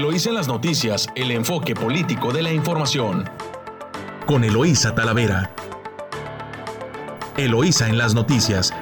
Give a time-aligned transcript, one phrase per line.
[0.00, 3.28] Eloísa en las noticias, el enfoque político de la información.
[4.24, 5.50] Con Eloísa Talavera.
[7.36, 8.72] Eloísa en las noticias.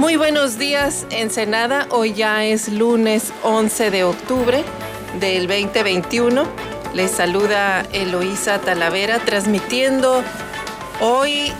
[0.00, 1.86] Muy buenos días, Ensenada.
[1.90, 4.64] Hoy ya es lunes 11 de octubre
[5.20, 6.44] del 2021.
[6.92, 10.24] Les saluda Eloísa Talavera transmitiendo
[11.00, 11.52] hoy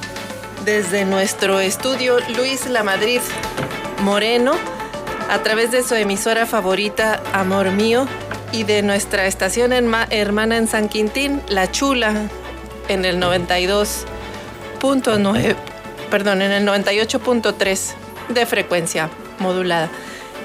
[0.67, 3.21] desde nuestro estudio Luis La Madrid
[4.03, 4.55] Moreno
[5.31, 8.09] a través de su emisora favorita Amor Mío
[8.51, 12.29] y de nuestra estación hermana en San Quintín, La Chula,
[12.89, 15.55] en el 92.9,
[16.11, 17.93] perdón, en el 98.3
[18.31, 19.09] de frecuencia
[19.39, 19.89] modulada.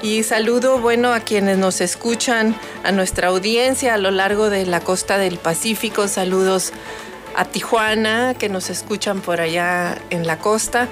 [0.02, 4.80] Y saludo, bueno, a quienes nos escuchan, a nuestra audiencia a lo largo de la
[4.80, 6.06] costa del Pacífico.
[6.06, 6.72] Saludos
[7.34, 10.88] a Tijuana, que nos escuchan por allá en la costa.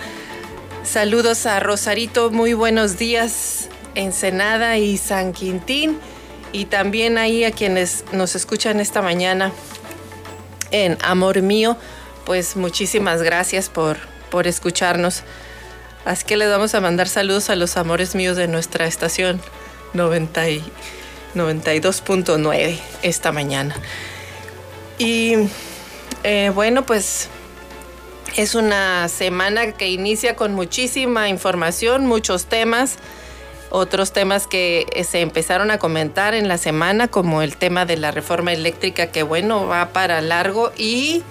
[0.82, 5.98] Saludos a Rosarito, muy buenos días, Ensenada y San Quintín.
[6.52, 9.52] Y también ahí a quienes nos escuchan esta mañana
[10.70, 11.77] en Amor Mío,
[12.24, 13.98] pues muchísimas gracias por,
[14.30, 15.25] por escucharnos.
[16.04, 19.41] Así que les vamos a mandar saludos a los amores míos de nuestra estación
[19.94, 23.75] 92.9 esta mañana.
[24.98, 25.34] Y
[26.22, 27.28] eh, bueno, pues
[28.36, 32.96] es una semana que inicia con muchísima información, muchos temas,
[33.70, 37.96] otros temas que eh, se empezaron a comentar en la semana, como el tema de
[37.96, 41.22] la reforma eléctrica, que bueno, va para largo y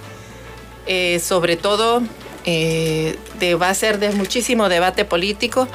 [0.87, 2.01] eh, sobre todo
[2.47, 5.67] va a ser de muchísimo debate político.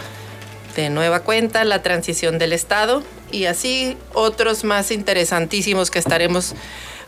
[0.74, 6.54] De nueva cuenta, la transición del Estado y así otros más interesantísimos que estaremos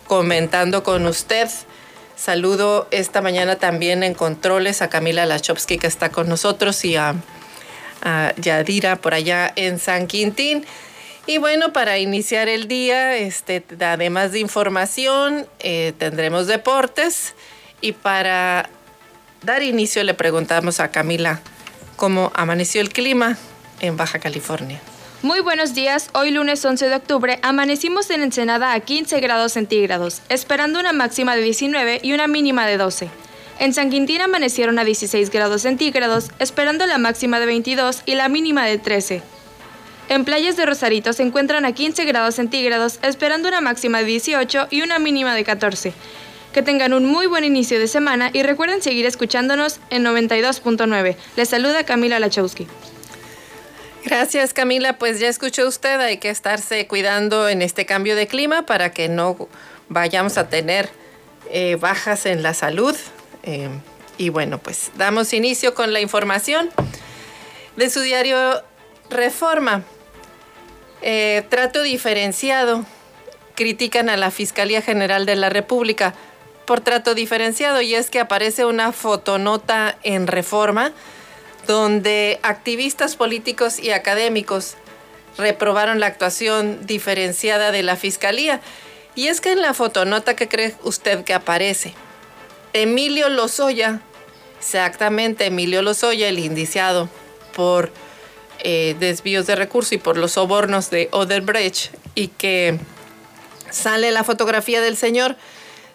[0.06, 1.48] comentando con usted.
[2.16, 7.14] Saludo esta mañana también en controles a Camila Lachowski que está con nosotros y a,
[8.36, 10.64] Yadira por allá en San Quintín.
[11.26, 17.34] Y bueno, para iniciar el día, este, además de información, eh, tendremos deportes.
[17.80, 18.70] Y para
[19.42, 21.40] dar inicio le preguntamos a Camila
[21.96, 23.36] cómo amaneció el clima
[23.80, 24.80] en Baja California.
[25.22, 30.20] Muy buenos días, hoy lunes 11 de octubre amanecimos en Ensenada a 15 grados centígrados,
[30.28, 33.08] esperando una máxima de 19 y una mínima de 12.
[33.58, 38.28] En San Quintín amanecieron a 16 grados centígrados, esperando la máxima de 22 y la
[38.28, 39.22] mínima de 13.
[40.10, 44.68] En playas de Rosarito se encuentran a 15 grados centígrados, esperando una máxima de 18
[44.70, 45.94] y una mínima de 14.
[46.52, 51.16] Que tengan un muy buen inicio de semana y recuerden seguir escuchándonos en 92.9.
[51.36, 52.66] Les saluda Camila Lachowski.
[54.06, 58.64] Gracias Camila, pues ya escuchó usted, hay que estarse cuidando en este cambio de clima
[58.64, 59.48] para que no
[59.88, 60.88] vayamos a tener
[61.50, 62.94] eh, bajas en la salud.
[63.42, 63.68] Eh,
[64.16, 66.70] y bueno, pues damos inicio con la información
[67.74, 68.62] de su diario
[69.10, 69.82] Reforma.
[71.02, 72.86] Eh, trato diferenciado.
[73.56, 76.14] Critican a la Fiscalía General de la República
[76.64, 80.92] por trato diferenciado y es que aparece una fotonota en Reforma
[81.66, 84.74] donde activistas políticos y académicos
[85.38, 88.60] reprobaron la actuación diferenciada de la Fiscalía.
[89.14, 91.94] Y es que en la fotonota que cree usted que aparece,
[92.72, 94.00] Emilio Lozoya,
[94.58, 97.08] exactamente Emilio Lozoya, el indiciado
[97.54, 97.90] por
[98.60, 102.78] eh, desvíos de recursos y por los sobornos de Oderbrecht, y que
[103.70, 105.36] sale la fotografía del señor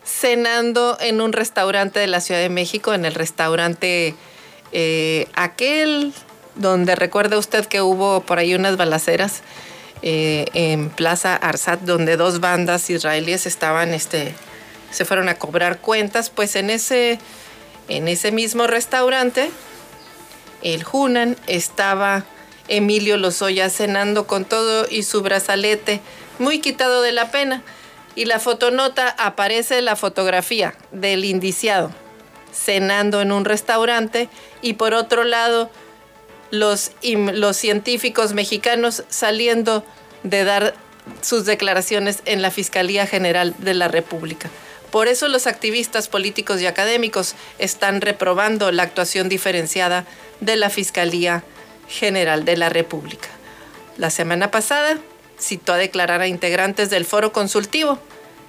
[0.03, 4.15] cenando en un restaurante de la Ciudad de México, en el restaurante
[4.71, 6.13] eh, aquel
[6.55, 9.41] donde recuerda usted que hubo por ahí unas balaceras
[10.01, 14.33] eh, en Plaza Arsat, donde dos bandas israelíes estaban, este,
[14.91, 17.19] se fueron a cobrar cuentas, pues en ese,
[17.87, 19.51] en ese mismo restaurante,
[20.63, 22.25] el Hunan, estaba
[22.67, 26.01] Emilio Lozoya cenando con todo y su brazalete,
[26.39, 27.63] muy quitado de la pena.
[28.13, 31.91] Y la fotonota aparece la fotografía del indiciado
[32.53, 34.29] cenando en un restaurante
[34.61, 35.69] y por otro lado
[36.51, 39.83] los, los científicos mexicanos saliendo
[40.23, 40.73] de dar
[41.21, 44.49] sus declaraciones en la Fiscalía General de la República.
[44.91, 50.05] Por eso los activistas políticos y académicos están reprobando la actuación diferenciada
[50.41, 51.43] de la Fiscalía
[51.87, 53.29] General de la República.
[53.97, 54.97] La semana pasada
[55.39, 57.99] citó a declarar a integrantes del foro consultivo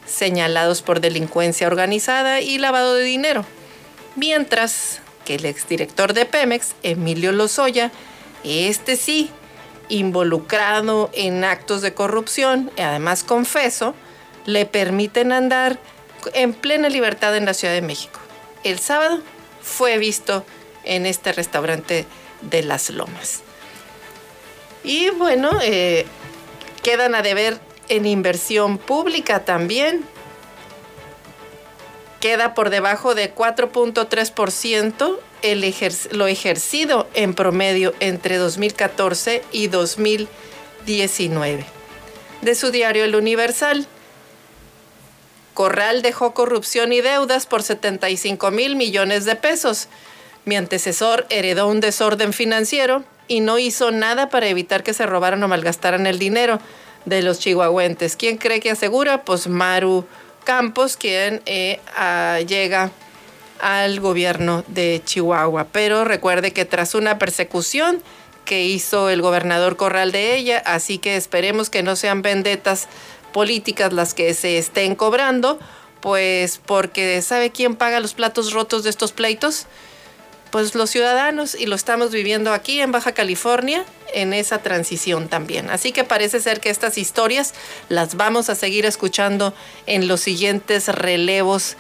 [0.07, 3.47] señalados por delincuencia organizada y lavado de dinero
[4.17, 7.91] Mientras que el exdirector de Pemex, Emilio Lozoya,
[8.45, 9.31] este sí,
[9.89, 13.95] involucrado en actos de corrupción, y además confeso,
[14.47, 15.79] le permiten andar
[16.35, 18.21] en plena libertad en la Ciudad de México.
[18.65, 19.21] El sábado
[19.61, 20.45] fue visto
[20.85, 22.07] en este restaurante
[22.43, 23.43] de las Lomas.
[24.85, 26.07] Y bueno, eh,
[26.83, 30.05] quedan a deber en inversión pública también.
[32.23, 35.19] Queda por debajo de 4.3%
[36.13, 41.65] lo ejercido en promedio entre 2014 y 2019.
[42.43, 43.89] De su diario El Universal,
[45.53, 49.89] Corral dejó corrupción y deudas por 75 mil millones de pesos.
[50.45, 55.43] Mi antecesor heredó un desorden financiero y no hizo nada para evitar que se robaran
[55.43, 56.61] o malgastaran el dinero
[57.05, 58.15] de los chihuahuentes.
[58.15, 59.25] ¿Quién cree que asegura?
[59.25, 60.07] Pues Maru
[60.45, 61.81] Campos, quien eh,
[62.47, 62.91] llega
[63.61, 65.69] al gobierno de Chihuahua.
[65.73, 68.03] Pero recuerde que tras una persecución
[68.45, 72.89] que hizo el gobernador Corral de ella, así que esperemos que no sean vendetas
[73.33, 75.59] políticas las que se estén cobrando,
[76.01, 79.67] pues porque ¿sabe quién paga los platos rotos de estos pleitos?
[80.53, 85.71] Pues los ciudadanos y lo estamos viviendo aquí en Baja California en esa transición también.
[85.71, 87.55] Así que parece ser que estas historias
[87.89, 89.55] las vamos a seguir escuchando
[89.87, 91.79] en los siguientes relevos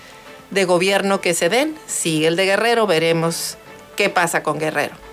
[0.50, 1.76] de gobierno que se den.
[1.86, 3.58] Sigue el de Guerrero, veremos
[3.94, 5.11] qué pasa con Guerrero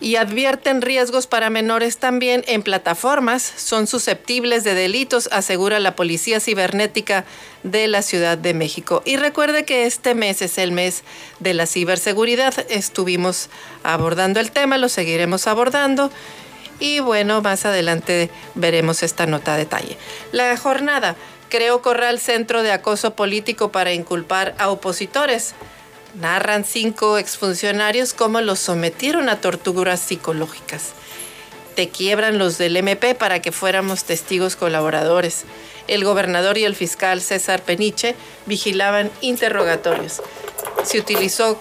[0.00, 3.42] y advierten riesgos para menores también en plataformas.
[3.42, 7.24] Son susceptibles de delitos, asegura la Policía Cibernética
[7.62, 9.02] de la Ciudad de México.
[9.04, 11.02] Y recuerde que este mes es el mes
[11.40, 12.54] de la ciberseguridad.
[12.68, 13.48] Estuvimos
[13.82, 16.10] abordando el tema, lo seguiremos abordando.
[16.78, 19.96] Y bueno, más adelante veremos esta nota a detalle.
[20.32, 21.16] La jornada
[21.48, 25.54] creó Corral Centro de Acoso Político para inculpar a opositores.
[26.20, 30.92] Narran cinco exfuncionarios cómo los sometieron a torturas psicológicas.
[31.74, 35.44] Te quiebran los del MP para que fuéramos testigos colaboradores.
[35.88, 38.14] El gobernador y el fiscal César Peniche
[38.46, 40.22] vigilaban interrogatorios.
[40.84, 41.60] Se utilizó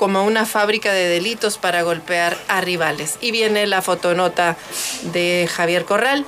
[0.00, 3.18] como una fábrica de delitos para golpear a rivales.
[3.20, 4.56] Y viene la fotonota
[5.12, 6.26] de Javier Corral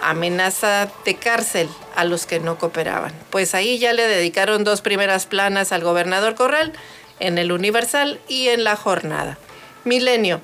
[0.00, 3.12] amenaza de cárcel a los que no cooperaban.
[3.30, 6.72] Pues ahí ya le dedicaron dos primeras planas al gobernador Corral,
[7.18, 9.38] en el Universal y en la jornada.
[9.84, 10.40] Milenio,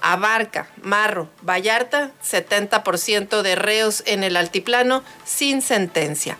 [0.00, 6.38] Abarca, Marro, Vallarta, 70% de reos en el altiplano sin sentencia.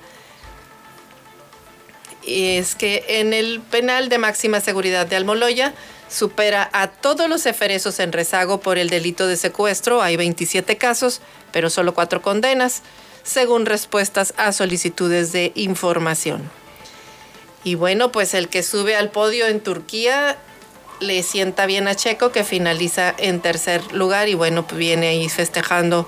[2.23, 5.73] Y es que en el penal de máxima seguridad de Almoloya
[6.09, 10.03] supera a todos los eferesos en rezago por el delito de secuestro.
[10.03, 11.21] Hay 27 casos,
[11.53, 12.83] pero solo cuatro condenas,
[13.23, 16.51] según respuestas a solicitudes de información.
[17.65, 20.39] Y bueno, pues el que sube al podio en Turquía
[21.01, 25.29] le sienta bien a Checo, que finaliza en tercer lugar y bueno, pues viene ahí
[25.29, 26.07] festejando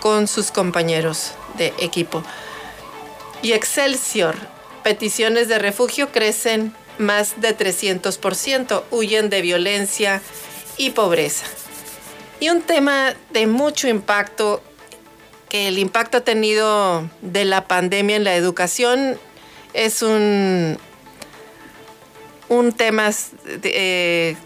[0.00, 2.22] con sus compañeros de equipo.
[3.42, 4.36] Y Excelsior,
[4.82, 10.20] peticiones de refugio crecen más de 300%, huyen de violencia
[10.76, 11.46] y pobreza.
[12.40, 14.62] Y un tema de mucho impacto,
[15.48, 19.18] que el impacto ha tenido de la pandemia en la educación,
[19.74, 20.78] es un,
[22.48, 23.10] un tema
[23.46, 24.36] eh,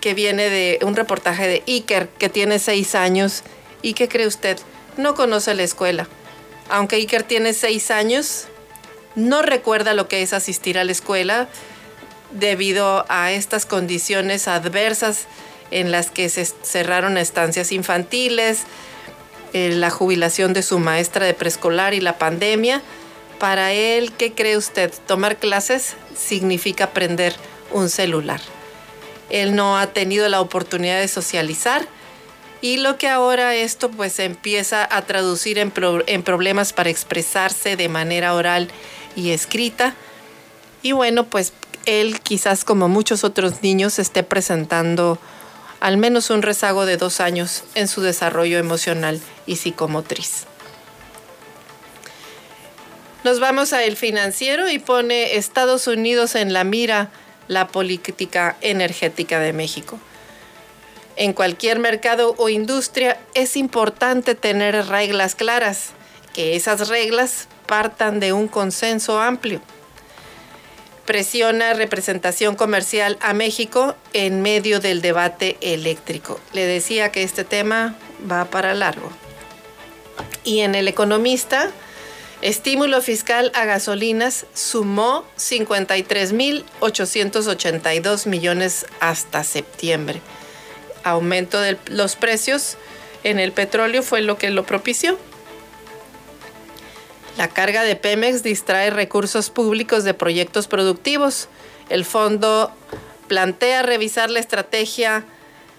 [0.00, 3.42] que viene de un reportaje de Iker, que tiene seis años.
[3.82, 4.58] ¿Y qué cree usted?
[4.96, 6.08] No conoce la escuela.
[6.68, 8.46] Aunque Iker tiene seis años,
[9.14, 11.48] no recuerda lo que es asistir a la escuela
[12.34, 15.26] debido a estas condiciones adversas
[15.70, 18.64] en las que se cerraron estancias infantiles,
[19.52, 22.82] eh, la jubilación de su maestra de preescolar y la pandemia.
[23.38, 24.92] Para él, ¿qué cree usted?
[25.06, 27.34] Tomar clases significa aprender
[27.72, 28.40] un celular.
[29.30, 31.86] Él no ha tenido la oportunidad de socializar
[32.60, 35.72] y lo que ahora esto pues empieza a traducir en,
[36.06, 38.68] en problemas para expresarse de manera oral
[39.16, 39.94] y escrita.
[40.82, 41.52] Y bueno, pues
[41.86, 45.18] él quizás como muchos otros niños esté presentando
[45.80, 50.46] al menos un rezago de dos años en su desarrollo emocional y psicomotriz.
[53.22, 57.10] Nos vamos a el financiero y pone Estados Unidos en la mira
[57.48, 59.98] la política energética de México.
[61.16, 65.90] En cualquier mercado o industria es importante tener reglas claras,
[66.32, 69.60] que esas reglas partan de un consenso amplio
[71.06, 76.40] presiona representación comercial a México en medio del debate eléctrico.
[76.52, 77.94] Le decía que este tema
[78.30, 79.10] va para largo.
[80.44, 81.70] Y en El Economista,
[82.42, 90.20] estímulo fiscal a gasolinas sumó 53.882 millones hasta septiembre.
[91.02, 92.76] Aumento de los precios
[93.24, 95.18] en el petróleo fue lo que lo propició.
[97.36, 101.48] La carga de Pemex distrae recursos públicos de proyectos productivos.
[101.88, 102.70] El fondo
[103.26, 105.24] plantea revisar la estrategia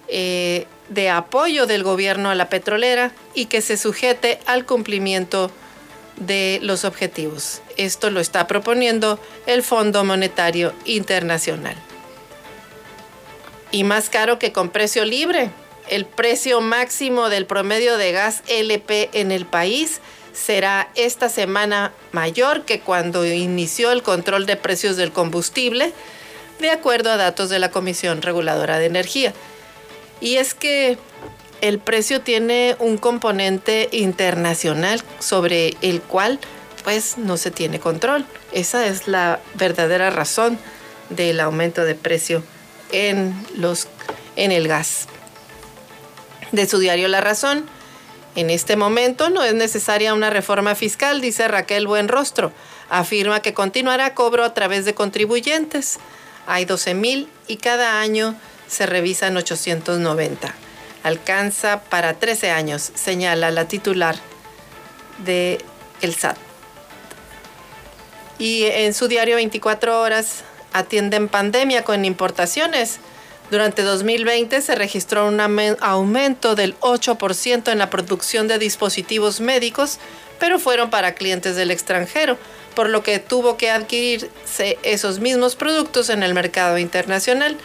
[0.07, 5.49] eh, de apoyo del gobierno a la petrolera y que se sujete al cumplimiento
[6.17, 7.61] de los objetivos.
[7.77, 11.75] Esto lo está proponiendo el Fondo Monetario Internacional.
[13.71, 15.49] Y más caro que con precio libre.
[15.89, 20.01] El precio máximo del promedio de gas LP en el país
[20.35, 25.93] será esta semana mayor que cuando inició el control de precios del combustible,
[26.59, 29.33] de acuerdo a datos de la Comisión Reguladora de Energía.
[30.19, 30.97] Y es que
[31.61, 36.39] el precio tiene un componente internacional sobre el cual
[36.83, 38.25] pues no se tiene control.
[38.51, 40.59] Esa es la verdadera razón
[41.09, 42.43] del aumento de precio
[42.91, 43.87] en, los,
[44.35, 45.07] en el gas.
[46.51, 47.65] De su diario La Razón,
[48.35, 52.51] en este momento no es necesaria una reforma fiscal, dice Raquel Buenrostro.
[52.89, 55.97] Afirma que continuará cobro a través de contribuyentes.
[56.45, 58.35] Hay 12 mil y cada año
[58.67, 60.53] se revisan 890.
[61.03, 64.15] Alcanza para 13 años, señala la titular
[65.19, 65.63] de
[66.01, 66.37] el SAT.
[68.37, 72.99] Y en su diario 24 horas atienden pandemia con importaciones.
[73.51, 79.99] Durante 2020 se registró un aumento del 8% en la producción de dispositivos médicos,
[80.39, 82.37] pero fueron para clientes del extranjero,
[82.75, 87.57] por lo que tuvo que adquirirse esos mismos productos en el mercado internacional.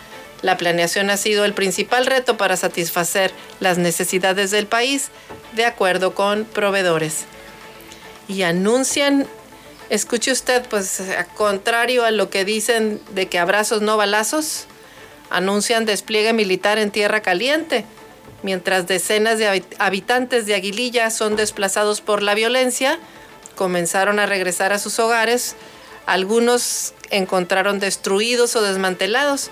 [0.42, 5.08] La planeación ha sido el principal reto para satisfacer las necesidades del país,
[5.54, 7.24] de acuerdo con proveedores.
[8.28, 9.26] Y anuncian,
[9.88, 11.02] escuche usted, pues
[11.36, 14.66] contrario a lo que dicen de que abrazos no balazos,
[15.30, 17.84] anuncian despliegue militar en tierra caliente,
[18.42, 22.98] mientras decenas de habitantes de Aguililla son desplazados por la violencia,
[23.54, 25.56] comenzaron a regresar a sus hogares,
[26.06, 29.50] algunos encontraron destruidos o desmantelados,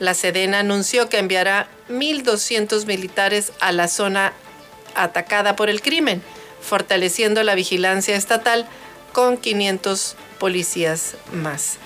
[0.00, 4.32] la Sedena anunció que enviará 1.200 militares a la zona
[4.94, 6.22] atacada por el crimen,
[6.60, 8.66] fortaleciendo la vigilancia estatal
[9.12, 11.78] con 500 policías más.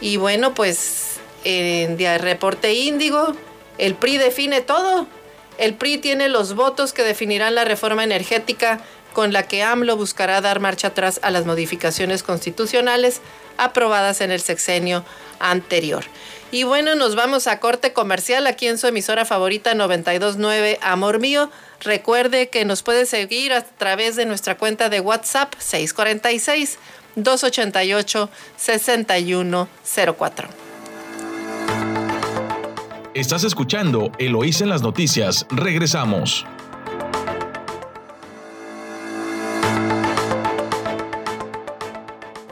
[0.00, 3.34] Y bueno, pues en día reporte índigo,
[3.78, 5.06] el PRI define todo.
[5.58, 8.80] El PRI tiene los votos que definirán la reforma energética
[9.12, 13.20] con la que AMLO buscará dar marcha atrás a las modificaciones constitucionales
[13.56, 15.04] aprobadas en el sexenio
[15.38, 16.04] anterior.
[16.52, 21.50] Y bueno, nos vamos a corte comercial aquí en su emisora favorita 929 Amor Mío.
[21.80, 26.78] Recuerde que nos puede seguir a través de nuestra cuenta de WhatsApp 646
[27.14, 30.69] 288 6104.
[33.12, 35.44] Estás escuchando Eloís en las noticias.
[35.50, 36.46] Regresamos.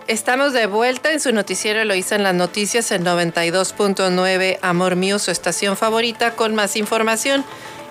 [0.09, 5.31] Estamos de vuelta en su noticiero Eloísa en las noticias en 92.9 Amor Mío, su
[5.31, 7.45] estación favorita, con más información.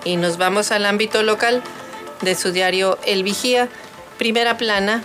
[0.04, 1.62] Y nos vamos al ámbito local
[2.20, 3.70] de su diario El Vigía.
[4.18, 5.02] Primera plana,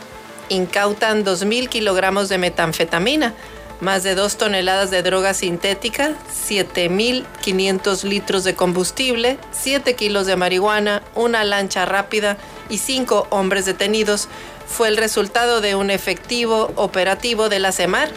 [0.49, 3.33] incautan 2.000 kilogramos de metanfetamina,
[3.81, 6.13] más de 2 toneladas de droga sintética,
[6.47, 12.37] 7.500 litros de combustible, 7 kilos de marihuana, una lancha rápida
[12.69, 14.29] y 5 hombres detenidos
[14.67, 18.09] fue el resultado de un efectivo operativo de la CEMAR.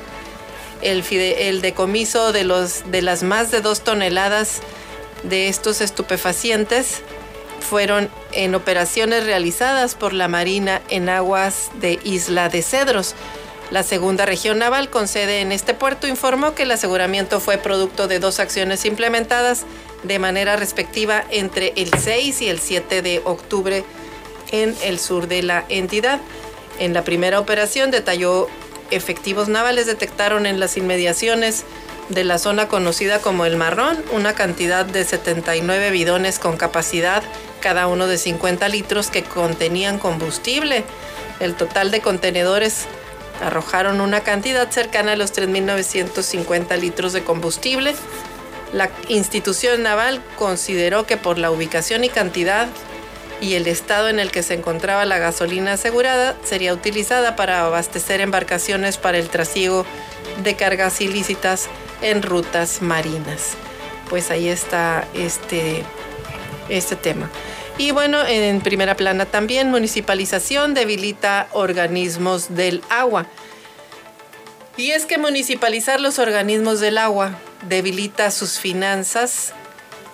[0.83, 4.61] El, decomiso de, las más de dos toneladas
[5.23, 7.03] de estos estupefacientes
[7.61, 13.15] fueron en operaciones realizadas por la Marina en aguas de Isla de Cedros.
[13.71, 18.07] La segunda región naval con sede en este puerto informó que el aseguramiento fue producto
[18.07, 19.65] de dos acciones implementadas
[20.05, 23.85] de manera respectiva entre el 6 y el 7 de octubre
[24.53, 26.21] en el sur de la entidad.
[26.79, 28.49] En la primera operación detalló
[28.93, 31.65] efectivos navales detectaron en las inmediaciones
[32.09, 37.25] de la zona conocida como el Marrón una cantidad de 79 bidones con capacidad
[37.61, 40.85] cada uno de 50 litros que contenían combustible.
[41.41, 42.87] El total de contenedores
[43.43, 47.95] arrojaron una cantidad cercana a los 3.950 litros de combustible.
[48.73, 52.69] La institución naval consideró que por la ubicación y cantidad
[53.41, 58.21] y el estado en el que se encontraba la gasolina asegurada sería utilizada para abastecer
[58.21, 59.85] embarcaciones para el trasiego
[60.43, 61.69] de cargas ilícitas
[62.03, 63.55] en rutas marinas.
[64.09, 65.85] Pues ahí está este,
[66.69, 67.31] este tema.
[67.79, 73.27] Y bueno, en primera plana también, municipalización debilita organismos del agua.
[74.79, 79.53] Y es que municipalizar los organismos del agua debilita sus finanzas,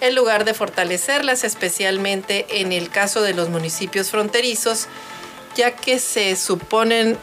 [0.01, 4.89] en lugar de fortalecerlas, especialmente en el caso de los municipios fronterizos,
[5.55, 7.17] ya que se suponen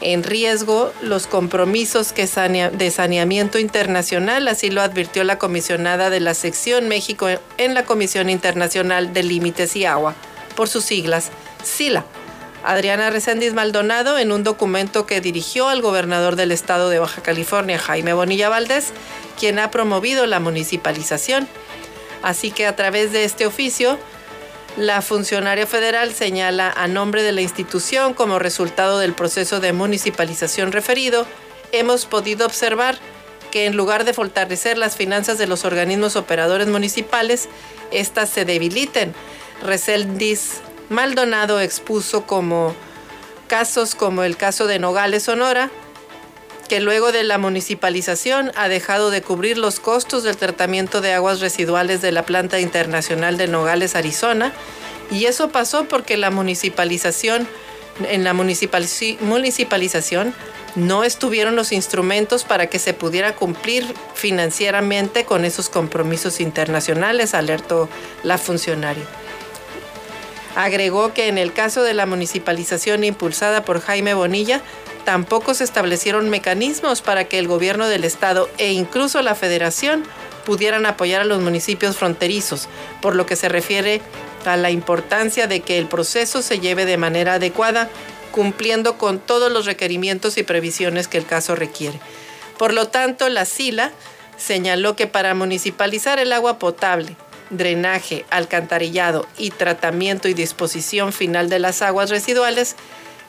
[0.00, 6.34] en riesgo los compromisos que de saneamiento internacional, así lo advirtió la comisionada de la
[6.34, 7.28] sección México
[7.58, 10.14] en la Comisión Internacional de Límites y Agua,
[10.56, 11.30] por sus siglas,
[11.62, 12.04] SILA.
[12.62, 17.78] Adriana Reséndiz Maldonado en un documento que dirigió al gobernador del estado de Baja California,
[17.78, 18.92] Jaime Bonilla Valdés,
[19.38, 21.48] quien ha promovido la municipalización.
[22.22, 23.98] Así que a través de este oficio,
[24.76, 30.72] la funcionaria federal señala a nombre de la institución como resultado del proceso de municipalización
[30.72, 31.26] referido,
[31.72, 32.98] hemos podido observar
[33.50, 37.48] que en lugar de fortalecer las finanzas de los organismos operadores municipales,
[37.90, 39.12] éstas se debiliten.
[39.62, 42.74] Reséndiz Maldonado expuso como
[43.48, 45.70] casos como el caso de Nogales, Sonora,
[46.70, 51.40] que luego de la municipalización ha dejado de cubrir los costos del tratamiento de aguas
[51.40, 54.52] residuales de la planta internacional de Nogales, Arizona,
[55.10, 57.48] y eso pasó porque la municipalización,
[58.08, 60.32] en la municipalización
[60.76, 63.84] no estuvieron los instrumentos para que se pudiera cumplir
[64.14, 67.88] financieramente con esos compromisos internacionales, alertó
[68.22, 69.02] la funcionaria.
[70.54, 74.62] Agregó que en el caso de la municipalización impulsada por Jaime Bonilla,
[75.10, 80.04] tampoco se establecieron mecanismos para que el gobierno del estado e incluso la federación
[80.46, 82.68] pudieran apoyar a los municipios fronterizos,
[83.02, 84.02] por lo que se refiere
[84.44, 87.90] a la importancia de que el proceso se lleve de manera adecuada,
[88.30, 91.98] cumpliendo con todos los requerimientos y previsiones que el caso requiere.
[92.56, 93.90] Por lo tanto, la SILA
[94.36, 97.16] señaló que para municipalizar el agua potable,
[97.50, 102.76] drenaje, alcantarillado y tratamiento y disposición final de las aguas residuales,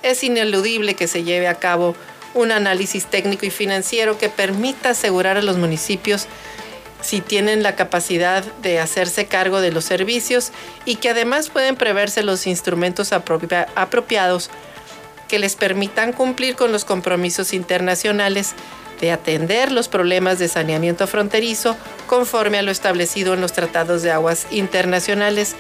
[0.04, 1.96] es ineludible que se lleve a cabo
[2.34, 6.28] un análisis técnico y financiero que permita asegurar a los municipios
[7.02, 10.52] si tienen la capacidad de hacerse cargo de los servicios
[10.86, 14.50] y que además pueden preverse los instrumentos apropiados
[15.28, 18.54] que les permitan cumplir con los compromisos internacionales
[19.00, 24.12] de atender los problemas de saneamiento fronterizo conforme a lo establecido en los tratados de
[24.12, 25.56] aguas internacionales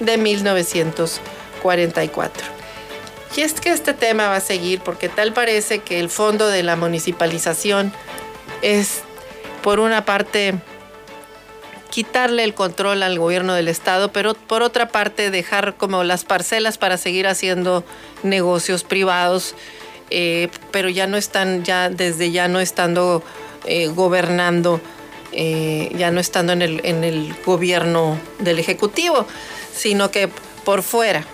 [0.00, 2.65] de 1944.
[3.36, 6.62] Y es que este tema va a seguir porque tal parece que el fondo de
[6.62, 7.92] la municipalización
[8.62, 9.02] es,
[9.62, 10.54] por una parte,
[11.90, 16.78] quitarle el control al gobierno del estado, pero por otra parte dejar como las parcelas
[16.78, 17.84] para seguir haciendo
[18.22, 19.54] negocios privados,
[20.08, 23.22] eh, pero ya no están, ya desde ya no estando
[23.66, 24.80] eh, gobernando,
[25.32, 29.26] eh, ya no estando en el, en el gobierno del ejecutivo,
[29.74, 30.30] sino que
[30.64, 31.26] por fuera.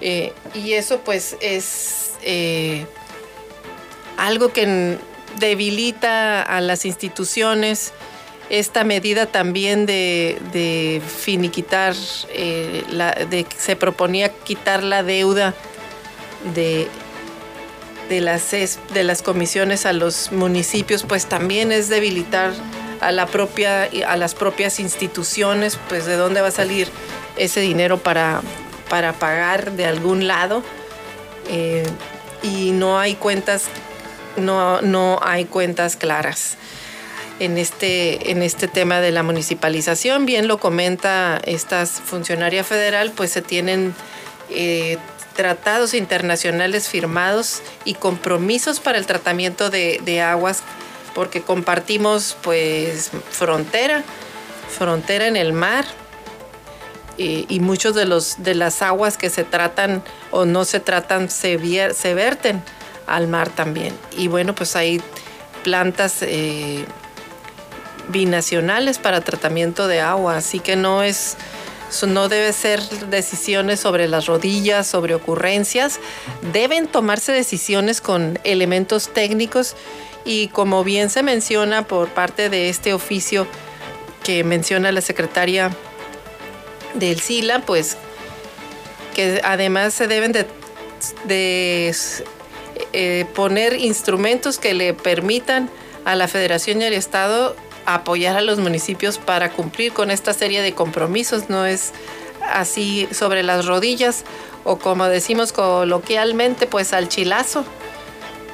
[0.00, 2.86] Eh, y eso pues es eh,
[4.16, 4.98] algo que
[5.38, 7.92] debilita a las instituciones.
[8.50, 11.94] Esta medida también de, finiquitar,
[12.30, 12.82] eh,
[13.28, 15.54] de, se proponía quitar la deuda
[16.54, 16.88] de,
[18.08, 22.52] de, las, de las comisiones a los municipios, pues también es debilitar
[23.00, 26.88] a, la propia, a las propias instituciones, pues de dónde va a salir
[27.36, 28.40] ese dinero para,
[28.88, 30.62] para pagar de algún lado
[31.48, 31.84] eh,
[32.42, 33.64] y no hay cuentas,
[34.36, 36.56] no, no hay cuentas claras.
[37.40, 43.30] En este, en este tema de la municipalización, bien lo comenta esta funcionaria federal, pues
[43.30, 43.94] se tienen
[44.50, 44.98] eh,
[45.36, 50.64] tratados internacionales firmados y compromisos para el tratamiento de, de aguas,
[51.14, 54.02] porque compartimos pues frontera,
[54.76, 55.84] frontera en el mar,
[57.18, 61.58] y, muchos de, los, de las aguas que se tratan o no se tratan se,
[61.92, 62.62] se verten
[63.06, 63.94] al mar también.
[64.16, 65.02] Y bueno, pues hay
[65.64, 66.84] plantas eh,
[68.08, 71.36] binacionales para tratamiento de agua, así que no es
[72.06, 75.98] no debe ser decisiones sobre las rodillas, sobre ocurrencias,
[76.52, 79.74] deben tomarse decisiones con elementos técnicos
[80.24, 83.46] y como bien se menciona por parte de este oficio
[84.22, 85.70] que menciona la secretaria
[86.94, 87.96] del SILA, pues
[89.14, 90.46] que además se deben de,
[92.92, 95.70] eh, poner instrumentos que le permitan
[96.04, 100.62] a la Federación y al Estado apoyar a los municipios para cumplir con esta serie
[100.62, 101.48] de compromisos.
[101.48, 101.92] No es
[102.48, 104.24] así sobre las rodillas
[104.64, 107.64] o como decimos coloquialmente, pues al chilazo,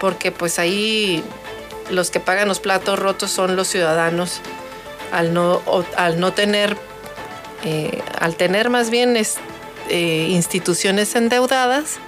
[0.00, 1.22] porque pues ahí
[1.90, 4.40] los que pagan los platos rotos son los ciudadanos
[5.12, 5.60] al no,
[5.96, 6.76] al no tener
[7.64, 11.98] eh, al tener más bien eh, instituciones endeudadas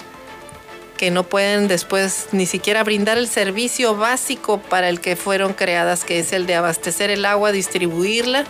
[0.97, 6.05] que no pueden después ni siquiera brindar el servicio básico para el que fueron creadas,
[6.05, 8.45] que es el de abastecer el agua, distribuirla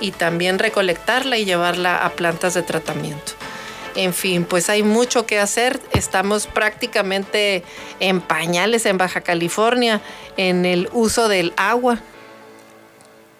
[0.00, 3.32] y también recolectarla y llevarla a plantas de tratamiento.
[3.94, 5.80] En fin, pues hay mucho que hacer.
[5.92, 7.62] Estamos prácticamente
[8.00, 10.00] en pañales en Baja California
[10.36, 12.00] en el uso del agua.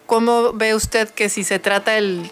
[0.06, 2.30] ¿Cómo ve usted que si se trata el,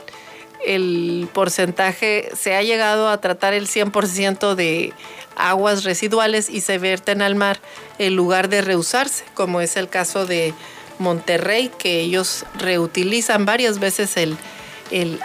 [0.66, 4.92] el porcentaje, se ha llegado a tratar el 100% de
[5.36, 7.60] aguas residuales y se vierten al mar
[7.98, 10.54] en lugar de reusarse, como es el caso de
[10.98, 14.36] Monterrey, que ellos reutilizan varias veces el,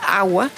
[0.02, 0.50] agua.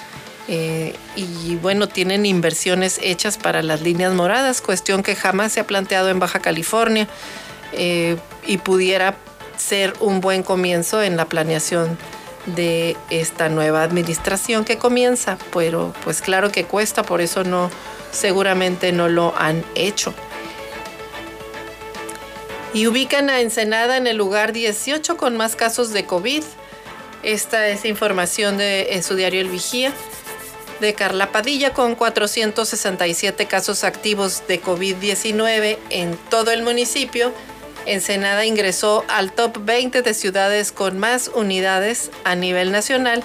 [0.50, 5.66] Eh, y bueno, tienen inversiones hechas para las líneas moradas, cuestión que jamás se ha
[5.66, 7.06] planteado en Baja California
[7.72, 9.14] eh, y pudiera
[9.58, 11.98] ser un buen comienzo en la planeación
[12.54, 17.70] de esta nueva administración que comienza, pero pues claro que cuesta, por eso no,
[18.10, 20.14] seguramente no lo han hecho.
[22.74, 26.42] Y ubican a Ensenada en el lugar 18 con más casos de COVID.
[27.22, 29.92] Esta es información de, en su diario El Vigía
[30.80, 37.32] de Carla Padilla con 467 casos activos de COVID-19 en todo el municipio.
[37.88, 43.24] Ensenada ingresó al top 20 de ciudades con más unidades a nivel nacional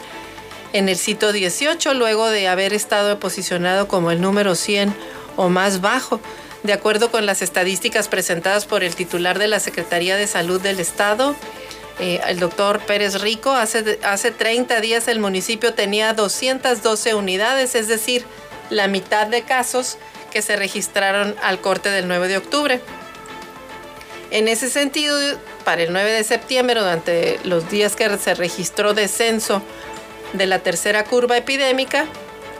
[0.72, 4.96] en el sitio 18 luego de haber estado posicionado como el número 100
[5.36, 6.20] o más bajo.
[6.64, 10.80] De acuerdo con las estadísticas presentadas por el titular de la Secretaría de Salud del
[10.80, 11.36] Estado,
[12.00, 17.88] eh, el doctor Pérez Rico, hace, hace 30 días el municipio tenía 212 unidades, es
[17.88, 18.26] decir,
[18.70, 19.98] la mitad de casos
[20.32, 22.82] que se registraron al corte del 9 de octubre.
[24.34, 25.16] En ese sentido,
[25.64, 29.62] para el 9 de septiembre, durante los días que se registró descenso
[30.34, 32.08] de la tercera curva epidémica,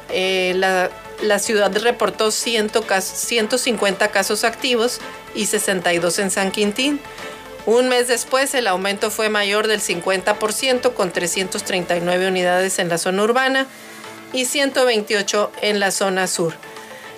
[0.10, 5.00] eh, la, ciudad reportó 150 casos activos
[5.34, 7.00] y 62 en San Quintín.
[7.66, 13.24] Un mes después, el aumento fue mayor del 50%, con 339 unidades en la zona
[13.24, 13.66] urbana
[14.32, 16.54] y 128 en la zona sur.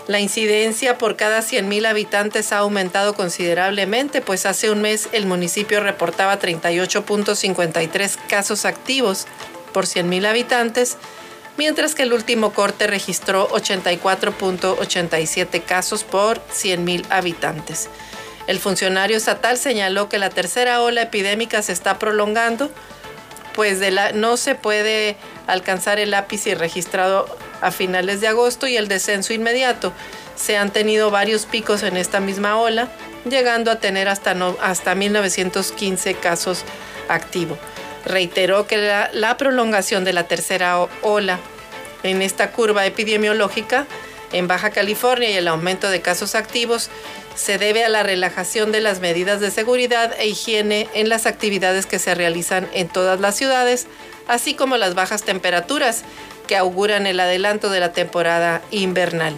[0.07, 5.79] La incidencia por cada 100.000 habitantes ha aumentado considerablemente, pues hace un mes el municipio
[5.79, 9.25] reportaba 38.53 casos activos
[9.73, 10.97] por 100.000 habitantes,
[11.57, 17.89] mientras que el último corte registró 84.87 casos por 100.000 habitantes.
[18.45, 22.69] El funcionario estatal señaló que la tercera ola epidémica se está prolongando,
[23.55, 23.79] pues
[24.13, 27.25] no se puede alcanzar el ápice registrado
[27.61, 29.93] a finales de agosto y el descenso inmediato.
[30.35, 32.89] Se han tenido varios picos en esta misma ola,
[33.29, 36.63] llegando a tener hasta, hasta 1915 casos
[37.07, 37.57] activos.
[38.05, 38.77] Reiteró que
[39.11, 41.39] la prolongación de la tercera ola
[42.03, 43.87] en esta curva epidemiológica
[44.31, 46.89] en Baja California y el aumento de casos activos
[47.35, 51.85] se debe a la relajación de las medidas de seguridad e higiene en las actividades
[51.85, 53.87] que se realizan en todas las ciudades,
[54.27, 56.03] así como las bajas temperaturas
[56.45, 59.35] que auguran el adelanto de la temporada invernal.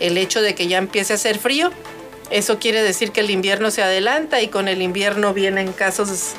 [0.00, 1.70] El hecho de que ya empiece a hacer frío,
[2.30, 6.32] eso quiere decir que el invierno se adelanta y con el invierno vienen casos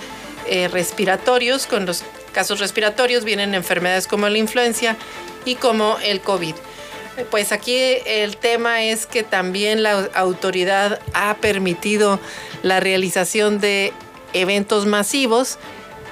[0.47, 4.97] eh, respiratorios, con los casos respiratorios vienen enfermedades como la influencia
[5.45, 6.55] y como el COVID.
[7.31, 12.19] Pues aquí el tema es que también la autoridad ha permitido
[12.61, 13.93] la realización de
[14.33, 15.57] eventos masivos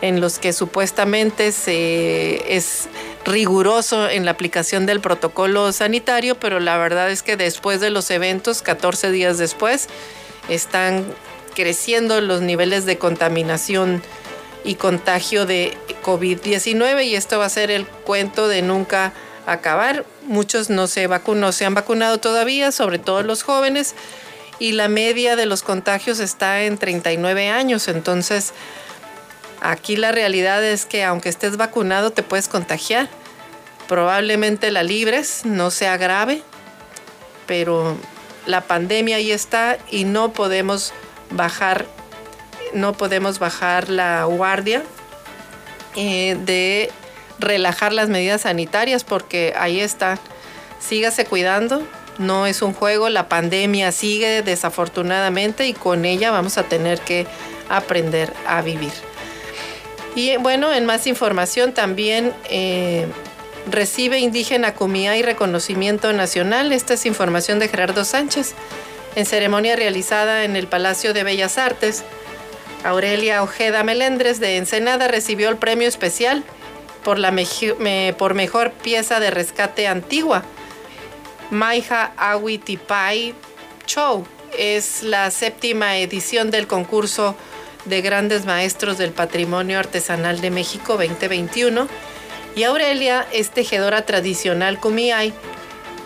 [0.01, 2.87] en los que supuestamente se es
[3.25, 8.09] riguroso en la aplicación del protocolo sanitario, pero la verdad es que después de los
[8.11, 9.87] eventos, 14 días después,
[10.49, 11.05] están
[11.55, 14.01] creciendo los niveles de contaminación
[14.63, 19.13] y contagio de COVID-19 y esto va a ser el cuento de nunca
[19.45, 20.05] acabar.
[20.23, 23.93] Muchos no se, no se han vacunado todavía, sobre todo los jóvenes,
[24.59, 28.53] y la media de los contagios está en 39 años, entonces
[29.63, 33.07] Aquí la realidad es que aunque estés vacunado te puedes contagiar.
[33.87, 36.41] Probablemente la libres, no sea grave,
[37.47, 37.95] pero
[38.45, 40.91] la pandemia ahí está y no podemos
[41.29, 41.85] bajar,
[42.73, 44.83] no podemos bajar la guardia
[45.95, 46.91] eh, de
[47.39, 50.19] relajar las medidas sanitarias porque ahí está.
[50.79, 56.63] Sígase cuidando, no es un juego, la pandemia sigue desafortunadamente y con ella vamos a
[56.63, 57.27] tener que
[57.69, 58.91] aprender a vivir.
[60.15, 63.07] Y bueno, en más información también eh,
[63.69, 66.71] recibe indígena Cumía y reconocimiento nacional.
[66.71, 68.53] Esta es información de Gerardo Sánchez.
[69.15, 72.03] En ceremonia realizada en el Palacio de Bellas Artes,
[72.83, 76.43] Aurelia Ojeda Melendres de Ensenada recibió el premio especial
[77.03, 80.43] por, la mejor pieza de rescate antigua.
[81.49, 83.35] Maija Awitipai
[83.85, 84.25] Show
[84.57, 87.35] es la séptima edición del concurso
[87.85, 91.87] de Grandes Maestros del Patrimonio Artesanal de México 2021
[92.55, 95.33] y Aurelia es tejedora tradicional Kumiai,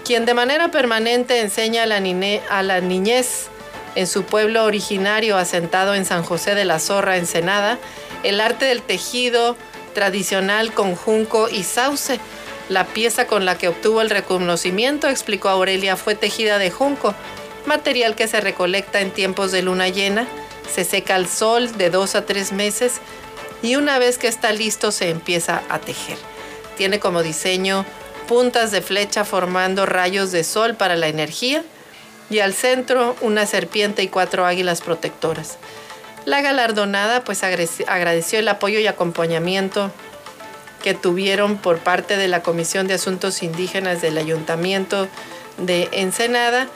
[0.06, 2.02] quien de manera permanente enseña a la,
[2.50, 3.48] a la niñez
[3.96, 7.78] en su pueblo originario asentado en San José de la Zorra, Ensenada,
[8.24, 9.58] el arte del tejido
[9.94, 12.20] tradicional con junco y sauce.
[12.70, 17.16] La pieza con la que obtuvo el reconocimiento, explicó Aurelia, fue tejida de junco,
[17.66, 20.28] material que se recolecta en tiempos de luna llena,
[20.74, 22.94] se seca al sol de dos a tres meses
[23.62, 26.18] y una vez que está listo se empieza a tejer.
[26.78, 27.86] Tiene como diseño
[28.28, 31.64] puntas de flecha formando rayos de sol para la energía
[32.30, 35.58] y al centro una serpiente y cuatro águilas protectoras.
[36.26, 39.92] La galardonada pues agradeció el apoyo y acompañamiento
[40.84, 45.08] que tuvieron por parte de la Comisión de Asuntos Indígenas del Ayuntamiento
[45.58, 46.68] de Ensenada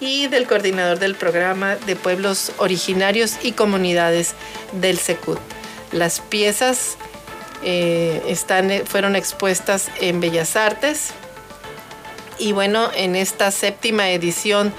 [0.00, 4.34] y del coordinador del programa de pueblos originarios y comunidades
[4.72, 5.38] del SECUT.
[5.92, 6.96] Las piezas
[7.62, 11.10] eh, eh, fueron expuestas en Bellas Artes
[12.38, 14.72] y bueno, en esta séptima edición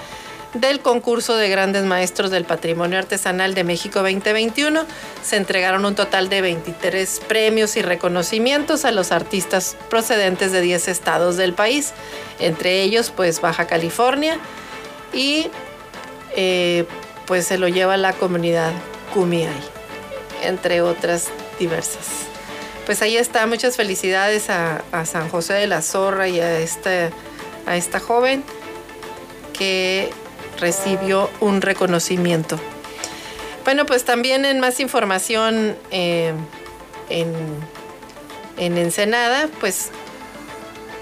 [0.56, 4.86] del concurso de grandes maestros del patrimonio artesanal de México 2021
[5.24, 10.90] se entregaron un total de 23 premios y reconocimientos a los artistas procedentes de 10
[10.90, 11.94] estados del país,
[12.40, 14.40] entre ellos pues Baja California,
[15.14, 15.50] y
[16.36, 16.86] eh,
[17.26, 18.72] pues se lo lleva la comunidad
[19.14, 19.54] Kumiai,
[20.44, 21.28] entre otras
[21.60, 22.08] diversas.
[22.86, 27.10] Pues ahí está, muchas felicidades a, San José de la Zorra y a esta,
[27.66, 28.44] a esta joven
[29.58, 30.10] que
[30.60, 32.60] recibió un reconocimiento.
[33.64, 36.34] Bueno, pues también en más información eh,
[37.10, 37.34] en,
[38.58, 39.92] en Ensenada, pues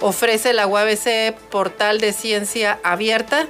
[0.01, 3.47] ofrece la UABC portal de ciencia abierta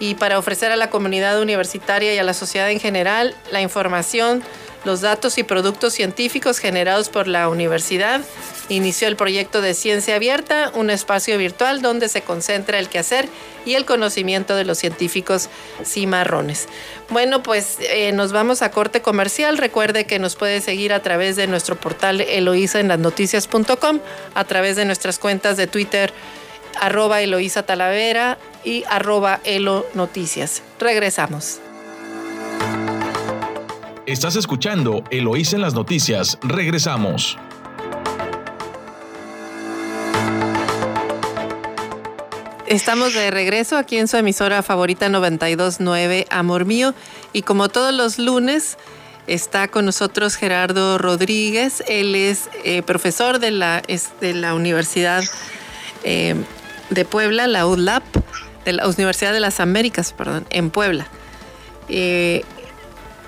[0.00, 4.42] y para ofrecer a la comunidad universitaria y a la sociedad en general la información,
[4.84, 8.22] los datos y productos científicos generados por la universidad.
[8.70, 13.28] Inició el proyecto de Ciencia Abierta, un espacio virtual donde se concentra el quehacer
[13.66, 15.50] y el conocimiento de los científicos
[15.84, 16.66] cimarrones.
[17.10, 19.58] Bueno, pues eh, nos vamos a corte comercial.
[19.58, 24.00] Recuerde que nos puede seguir a través de nuestro portal Eloísa en las noticias.com,
[24.34, 26.10] a través de nuestras cuentas de Twitter
[26.80, 30.62] arroba Eloísa Talavera y arroba Elo Noticias.
[30.78, 31.60] Regresamos.
[34.06, 36.38] Estás escuchando Eloísa en las noticias.
[36.42, 37.38] Regresamos.
[42.66, 46.94] Estamos de regreso aquí en su emisora favorita 929 Amor Mío
[47.32, 48.78] y como todos los lunes
[49.26, 51.82] está con nosotros Gerardo Rodríguez.
[51.88, 53.82] Él es eh, profesor de la,
[54.20, 55.24] de la Universidad
[56.04, 56.36] eh,
[56.90, 58.04] de Puebla, la UDLAP,
[58.64, 61.06] de la Universidad de las Américas, perdón, en Puebla.
[61.88, 62.44] Eh,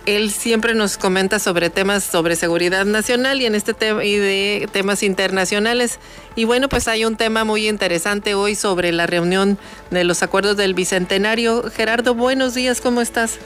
[0.07, 4.69] él siempre nos comenta sobre temas sobre seguridad nacional y en este tema y de
[4.73, 6.01] temas internacionales.
[6.35, 9.59] Y bueno, pues hay un tema muy interesante hoy sobre la reunión
[9.91, 11.71] de los acuerdos del bicentenario.
[11.71, 13.39] Gerardo, buenos días, ¿cómo estás?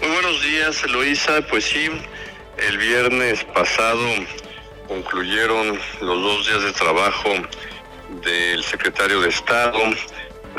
[0.00, 1.42] Muy buenos días, Eloisa.
[1.50, 1.90] Pues sí,
[2.68, 4.06] el viernes pasado
[4.88, 7.28] concluyeron los dos días de trabajo
[8.24, 9.78] del secretario de Estado,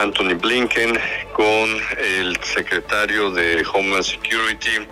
[0.02, 1.00] Anthony Blinken,
[1.34, 4.88] con el secretario de Homeland Security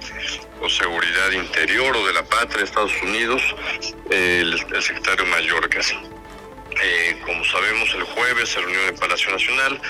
[0.62, 3.41] o Seguridad Interior o de la Patria de Estados Unidos,
[4.12, 5.95] el, secretario Mayorkas.
[6.84, 9.82] Eh, como sabemos, el jueves se reunió en el Palacio Nacional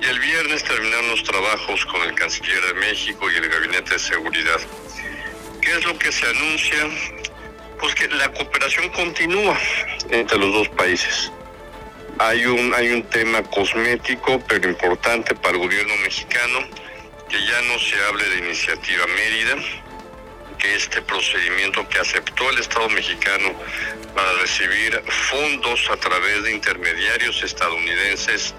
[0.00, 3.98] y el viernes terminaron los trabajos con el canciller de México y el Gabinete de
[3.98, 4.60] Seguridad.
[5.60, 6.88] ¿Qué es lo que se anuncia?
[7.80, 9.58] Pues que la cooperación continúa
[10.10, 11.32] entre los dos países
[12.20, 16.58] hay un, hay un tema cosmético, pero importante para el gobierno mexicano,
[17.30, 19.56] que ya no se hable de iniciativa Mérida,
[20.58, 23.54] que este procedimiento que aceptó el Estado mexicano
[24.14, 28.54] para recibir fondos a través de intermediarios estadounidenses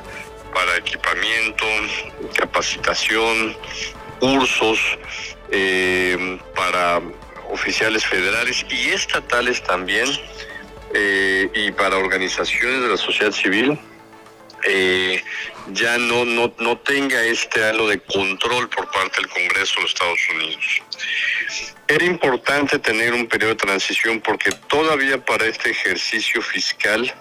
[0.52, 1.65] para equipamiento,
[2.34, 3.56] capacitación,
[4.19, 4.80] cursos
[5.52, 7.00] eh, para
[7.52, 10.10] oficiales federales y estatales también,
[10.93, 13.80] eh, y para organizaciones de la sociedad civil
[14.63, 15.23] eh,
[15.73, 19.91] ya no, no, no tenga este halo de control por parte del Congreso de los
[19.91, 20.82] Estados Unidos.
[21.88, 27.13] Era importante tener un periodo de transición porque todavía para este ejercicio fiscal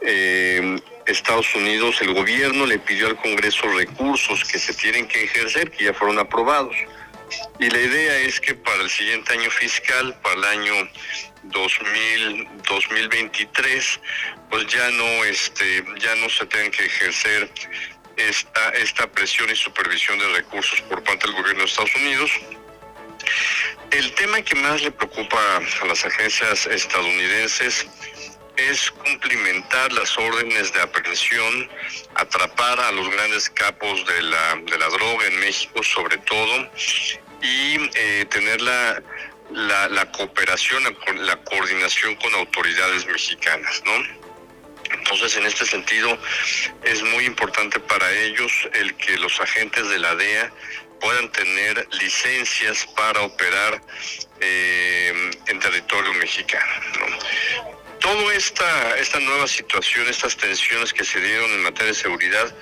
[0.00, 5.70] eh, Estados Unidos, el gobierno le pidió al Congreso recursos que se tienen que ejercer,
[5.70, 6.76] que ya fueron aprobados.
[7.58, 10.74] Y la idea es que para el siguiente año fiscal, para el año
[11.50, 14.00] 2000, 2023,
[14.50, 17.50] pues ya no, este, ya no se tengan que ejercer
[18.16, 22.30] esta, esta presión y supervisión de recursos por parte del gobierno de Estados Unidos.
[23.90, 27.86] El tema que más le preocupa a las agencias estadounidenses
[28.56, 31.68] es cumplimentar las órdenes de aprehensión,
[32.14, 36.70] atrapar a los grandes capos de la, de la droga en México sobre todo
[37.42, 39.02] y eh, tener la,
[39.52, 40.82] la, la cooperación,
[41.20, 44.26] la coordinación con autoridades mexicanas, ¿no?
[44.92, 46.18] Entonces, en este sentido,
[46.84, 50.52] es muy importante para ellos el que los agentes de la DEA
[51.00, 53.80] puedan tener licencias para operar
[54.40, 56.72] eh, en territorio mexicano.
[56.98, 57.18] ¿no?
[58.00, 62.54] Toda esta, esta nueva situación, estas tensiones que se dieron en materia de seguridad,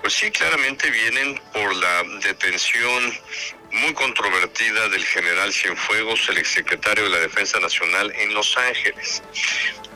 [0.00, 3.18] pues sí, claramente vienen por la detención
[3.72, 9.22] muy controvertida del general Cienfuegos, el exsecretario de la Defensa Nacional en Los Ángeles.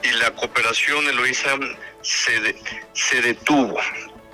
[0.02, 1.58] Y la cooperación, Eloísa,
[2.02, 2.54] se,
[2.92, 3.78] se detuvo.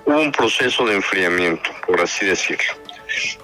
[0.05, 2.73] Hubo un proceso de enfriamiento, por así decirlo.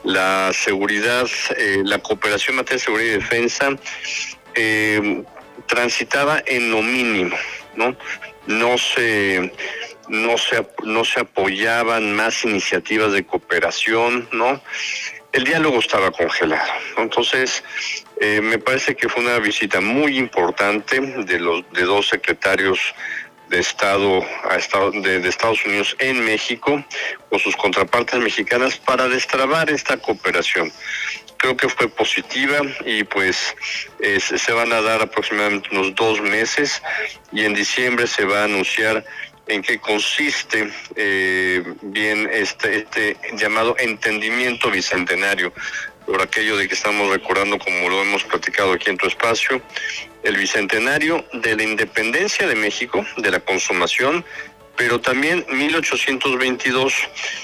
[0.03, 1.27] La seguridad,
[1.57, 3.69] eh, la cooperación en materia de seguridad y defensa
[4.53, 5.23] eh,
[5.67, 7.35] transitaba en lo mínimo,
[7.75, 7.95] ¿no?
[8.47, 9.51] No se,
[10.07, 14.61] no se, no se apoyaban más iniciativas de cooperación, ¿no?
[15.35, 16.71] El diálogo estaba congelado.
[16.95, 17.61] Entonces,
[18.21, 22.79] eh, me parece que fue una visita muy importante de los de dos secretarios
[23.49, 24.25] de Estado,
[24.93, 26.81] de, Estados Unidos en México
[27.29, 30.71] con sus contrapartes mexicanas para destrabar esta cooperación.
[31.35, 33.53] Creo que fue positiva y pues
[34.19, 36.81] se van a dar aproximadamente unos dos meses
[37.33, 39.03] y en diciembre se va a anunciar
[39.47, 45.53] en qué consiste eh, bien este, este llamado entendimiento bicentenario
[46.05, 49.61] por aquello de que estamos recordando, como lo hemos platicado aquí en tu espacio,
[50.23, 54.23] el bicentenario de la independencia de México, de la consumación,
[54.77, 56.93] pero también 1822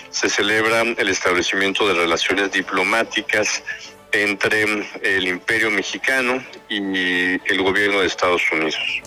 [0.10, 3.64] se celebra el establecimiento de relaciones diplomáticas
[4.12, 9.02] entre el imperio mexicano y el gobierno de Estados Unidos.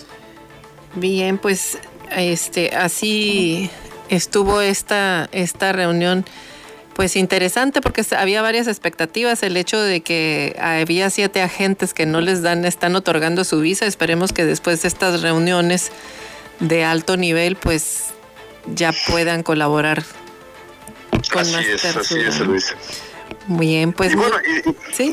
[0.94, 1.78] Bien, pues
[2.10, 3.70] este así
[4.08, 6.24] estuvo esta, esta reunión
[6.94, 9.42] pues interesante porque había varias expectativas.
[9.42, 13.86] El hecho de que había siete agentes que no les dan, están otorgando su visa.
[13.86, 15.90] Esperemos que después de estas reuniones
[16.60, 18.14] de alto nivel, pues
[18.66, 20.04] ya puedan colaborar
[21.32, 22.74] con así más es, Así es, Luis.
[23.46, 24.14] Muy bien, pues.
[24.14, 24.36] bueno,
[24.92, 25.10] ¿sí?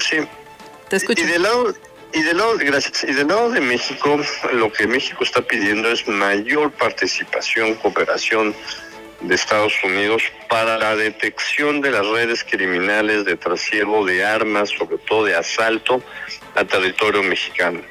[0.87, 1.23] Te escucho.
[1.23, 1.73] Y del lado,
[2.13, 4.19] y del lado, de México,
[4.53, 8.53] lo que México está pidiendo es mayor participación, cooperación
[9.21, 14.97] de Estados Unidos para la detección de las redes criminales de trasiego de armas, sobre
[14.97, 16.03] todo de asalto
[16.55, 17.81] a territorio mexicano.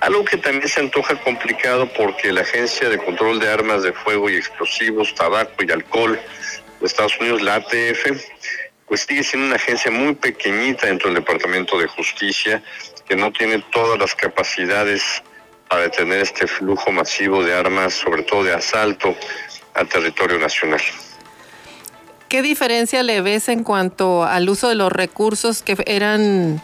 [0.00, 4.30] Algo que también se antoja complicado porque la Agencia de Control de Armas de Fuego
[4.30, 6.18] y Explosivos, Tabaco y Alcohol
[6.80, 8.06] de Estados Unidos, la ATF,
[8.86, 12.62] pues sigue siendo una agencia muy pequeñita dentro del Departamento de Justicia,
[13.08, 15.02] que no tiene todas las capacidades
[15.68, 19.14] para detener este flujo masivo de armas, sobre todo de asalto
[19.74, 20.80] al territorio nacional.
[22.28, 26.60] ¿Qué diferencia le ves en cuanto al uso de los recursos que eran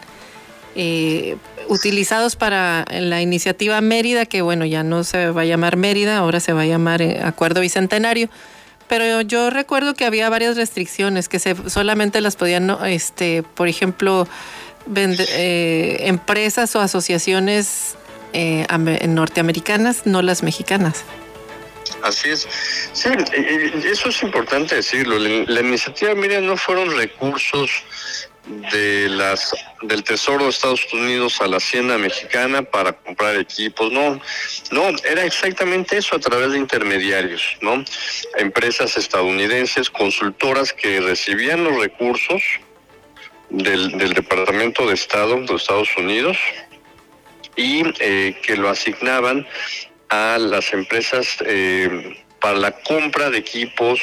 [0.75, 6.17] eh, utilizados para la iniciativa Mérida, que bueno, ya no se va a llamar Mérida,
[6.17, 8.29] ahora se va a llamar eh, Acuerdo Bicentenario?
[8.87, 14.27] Pero yo recuerdo que había varias restricciones que se, solamente las podían, este, por ejemplo,
[14.95, 17.95] eh, empresas o asociaciones
[19.07, 21.05] norteamericanas, no las mexicanas.
[22.01, 22.47] Así es.
[22.93, 23.09] Sí,
[23.83, 25.17] eso es importante decirlo.
[25.17, 27.71] La, iniciativa, miren, no fueron recursos
[28.71, 34.21] de las del Tesoro de Estados Unidos a la Hacienda Mexicana para comprar equipos, no,
[34.69, 37.83] no, era exactamente eso a través de intermediarios, ¿no?
[38.37, 42.43] Empresas estadounidenses, consultoras que recibían los recursos
[43.55, 46.37] del, del Departamento de Estado de Estados Unidos
[47.55, 49.47] y eh, que lo asignaban
[50.09, 53.99] a las empresas eh, para la compra de equipos,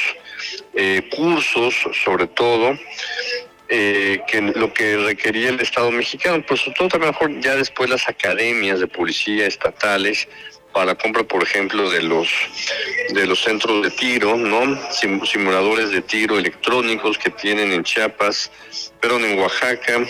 [0.75, 2.79] eh, cursos sobre todo,
[3.69, 8.07] que lo que requería el Estado mexicano, pues sobre todo también mejor ya después las
[8.07, 10.29] academias de policía estatales
[10.73, 12.29] para compra, por ejemplo, de los
[13.11, 14.79] de los centros de tiro, ¿no?
[15.27, 18.51] simuladores de tiro electrónicos que tienen en Chiapas,
[19.01, 20.07] pero en Oaxaca,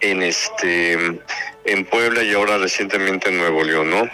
[0.00, 1.20] en este
[1.64, 4.08] en Puebla y ahora recientemente en Nuevo León, ¿no?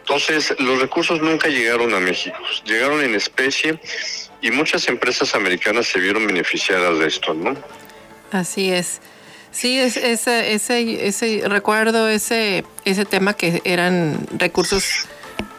[0.00, 3.78] Entonces, los recursos nunca llegaron a México, llegaron en especie
[4.42, 7.56] y muchas empresas americanas se vieron beneficiadas de esto, ¿no?
[8.32, 9.00] Así es.
[9.52, 15.06] Sí, es, ese, ese, ese, recuerdo ese, ese tema que eran recursos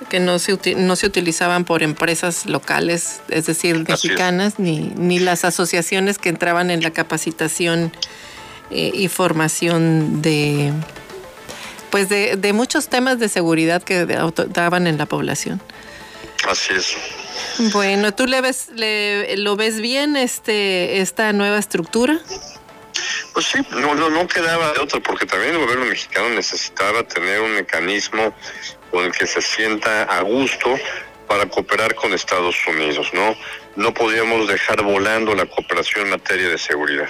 [0.10, 5.46] que no se, no se utilizaban por empresas locales, es decir, mexicanas, ni, ni las
[5.46, 7.94] asociaciones que entraban en la capacitación
[8.72, 10.74] eh, y formación de,
[11.92, 15.62] pues de, de, muchos temas de seguridad que daban en la población.
[16.50, 17.72] Así es.
[17.72, 22.20] Bueno, ¿tú le ves, le, lo ves bien este, esta nueva estructura?
[23.34, 27.54] Pues sí, no, no, quedaba de otra, porque también el gobierno mexicano necesitaba tener un
[27.54, 28.34] mecanismo
[28.92, 30.78] con el que se sienta a gusto
[31.28, 33.36] para cooperar con Estados Unidos, ¿no?
[33.76, 37.08] No podíamos dejar volando la cooperación en materia de seguridad.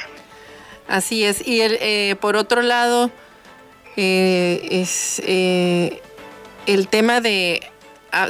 [0.88, 1.46] Así es.
[1.48, 3.10] Y el, eh, por otro lado,
[3.98, 6.02] eh, es eh,
[6.68, 7.72] el tema de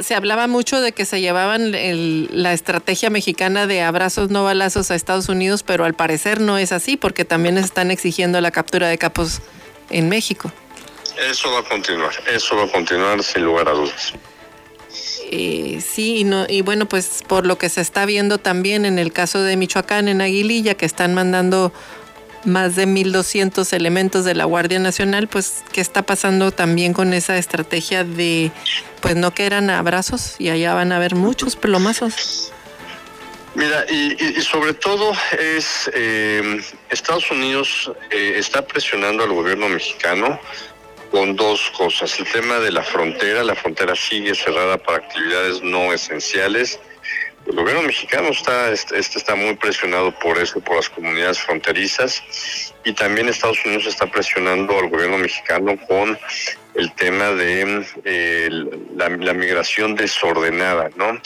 [0.02, 4.94] se hablaba mucho de que se llevaban la estrategia mexicana de abrazos no balazos a
[4.94, 8.98] Estados Unidos, pero al parecer no es así porque también están exigiendo la captura de
[8.98, 9.40] capos
[9.90, 10.50] en México.
[11.30, 14.12] Eso va a continuar, eso va a continuar sin lugar a dudas.
[15.30, 18.98] Eh, sí, y, no, y bueno, pues por lo que se está viendo también en
[18.98, 21.72] el caso de Michoacán, en Aguililla, que están mandando
[22.44, 27.36] más de 1.200 elementos de la Guardia Nacional, pues qué está pasando también con esa
[27.36, 28.50] estrategia de,
[29.00, 32.52] pues no que eran abrazos y allá van a haber muchos plomazos.
[33.54, 40.40] Mira, y, sobre todo es eh, Estados Unidos eh, está presionando al gobierno mexicano
[41.10, 42.18] con dos cosas.
[42.18, 46.80] El tema de la frontera, la frontera sigue cerrada para actividades no esenciales
[47.46, 52.22] el gobierno mexicano está, este, está muy presionado por eso, por las comunidades fronterizas,
[52.84, 56.18] y también Estados Unidos está presionando al gobierno mexicano con
[56.74, 58.50] el tema de eh,
[58.94, 61.20] la, migración desordenada, ¿no?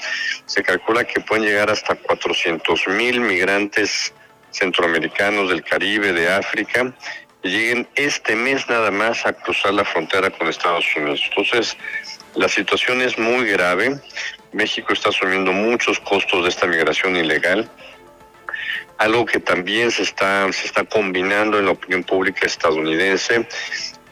[0.46, 4.12] Se calcula que pueden llegar hasta 400 mil migrantes
[4.50, 6.92] centroamericanos del Caribe, de África,
[7.42, 11.20] y lleguen este mes nada más a cruzar la frontera con Estados Unidos.
[11.28, 11.76] Entonces,
[12.36, 13.98] la situación es muy grave.
[14.52, 17.68] México está asumiendo muchos costos de esta migración ilegal.
[18.98, 23.46] Algo que también se está, se está combinando en la opinión pública estadounidense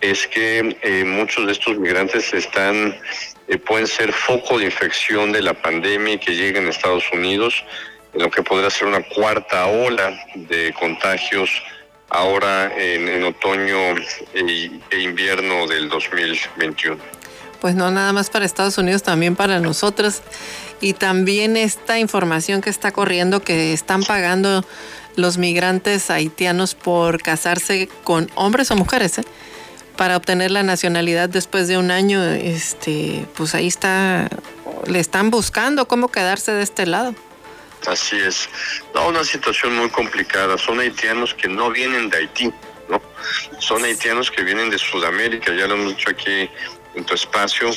[0.01, 2.95] es que eh, muchos de estos migrantes están,
[3.49, 7.64] eh, pueden ser foco de infección de la pandemia que lleguen a Estados Unidos,
[8.12, 11.51] en lo que podría ser una cuarta ola de contagios
[12.11, 13.97] ahora en, otoño
[14.35, 17.24] e, e invierno del 2021
[17.61, 20.22] pues no nada más para Estados Unidos, también para nosotros.
[20.80, 24.64] Y también esta información que está corriendo que están pagando
[25.16, 29.24] los migrantes haitianos por casarse con hombres o mujeres, ¿eh?
[29.96, 34.28] para obtener la nacionalidad después de un año, este, pues ahí está,
[34.86, 37.14] le están buscando cómo quedarse de este lado.
[37.86, 38.48] Así es.
[38.94, 40.57] No, una situación muy complicada.
[40.57, 42.50] Son haitianos que no vienen de Haití,
[42.88, 43.00] ¿no?
[43.59, 46.50] Son haitianos que vienen de Sudamérica, ya lo hemos dicho aquí
[46.95, 47.70] en tu espacio,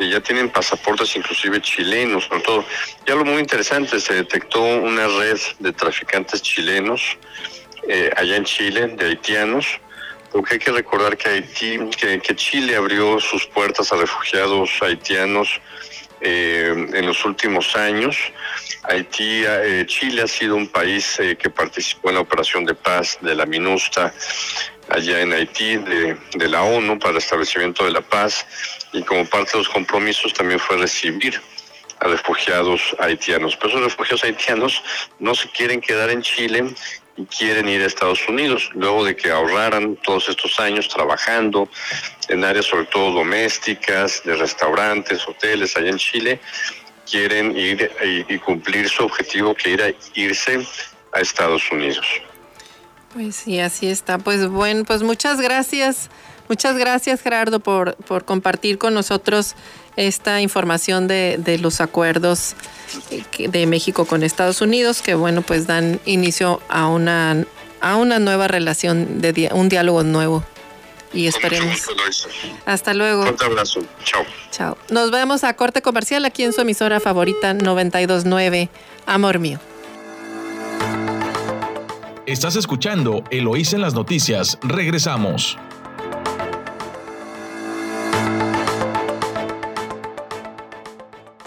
[0.00, 2.64] y ya tienen pasaportes inclusive chilenos, con todo.
[3.06, 7.18] Ya lo muy interesante, se detectó una red de traficantes chilenos
[7.86, 9.66] eh, allá en Chile, de haitianos,
[10.32, 15.60] porque hay que recordar que Haití, que, Chile abrió sus puertas a refugiados haitianos
[16.20, 18.16] eh, en los últimos años.
[18.84, 23.34] Haití, eh, Chile ha sido un país que participó en la operación de paz de
[23.34, 24.14] la MINUSTA
[24.90, 28.44] allá en Haití de, de, la ONU para el establecimiento de la paz
[28.92, 31.40] y como parte de los compromisos también fue recibir
[32.00, 33.56] a refugiados haitianos.
[33.56, 34.82] Pero esos refugiados haitianos
[35.18, 36.64] no se quieren quedar en Chile
[37.16, 41.68] y quieren ir a Estados Unidos, luego de que ahorraran todos estos años trabajando
[42.28, 46.40] en áreas sobre todo domésticas, de restaurantes, hoteles allá en Chile,
[47.10, 47.90] quieren ir
[48.28, 50.64] y, cumplir su objetivo que era irse
[51.12, 52.06] a Estados Unidos.
[53.12, 54.18] Pues sí, así está.
[54.18, 56.10] Pues bueno, pues muchas gracias.
[56.48, 59.54] Muchas gracias Gerardo por, por compartir con nosotros
[59.96, 62.54] esta información de, de, los acuerdos
[63.38, 67.44] de México con Estados Unidos, que bueno, pues dan inicio a una,
[67.80, 70.42] a una nueva relación, de un diálogo nuevo.
[71.12, 71.88] Y esperemos.
[72.66, 73.22] Hasta luego.
[73.22, 73.80] Un abrazo.
[74.04, 74.24] Chao.
[74.50, 74.78] Chao.
[74.90, 78.68] Nos vemos a corte comercial aquí en su emisora favorita 929,
[79.06, 79.60] Amor Mío.
[82.30, 84.56] Estás escuchando Eloís en las noticias.
[84.62, 85.58] Regresamos.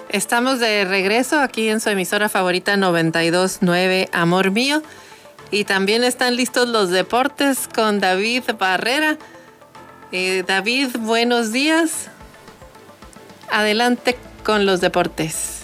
[0.10, 4.84] Estamos de regreso aquí en su emisora favorita 929 Amor Mío.
[5.52, 9.18] Y también están listos los deportes con David Barrera.
[10.12, 12.10] Eh, David, buenos días.
[13.50, 15.62] Adelante con los deportes.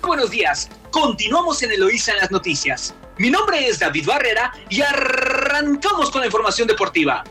[0.00, 0.68] Buenos días.
[0.92, 2.94] Continuamos en Eloísa en las noticias.
[3.20, 7.22] Mi nombre es David Barrera y arrancamos con la información deportiva.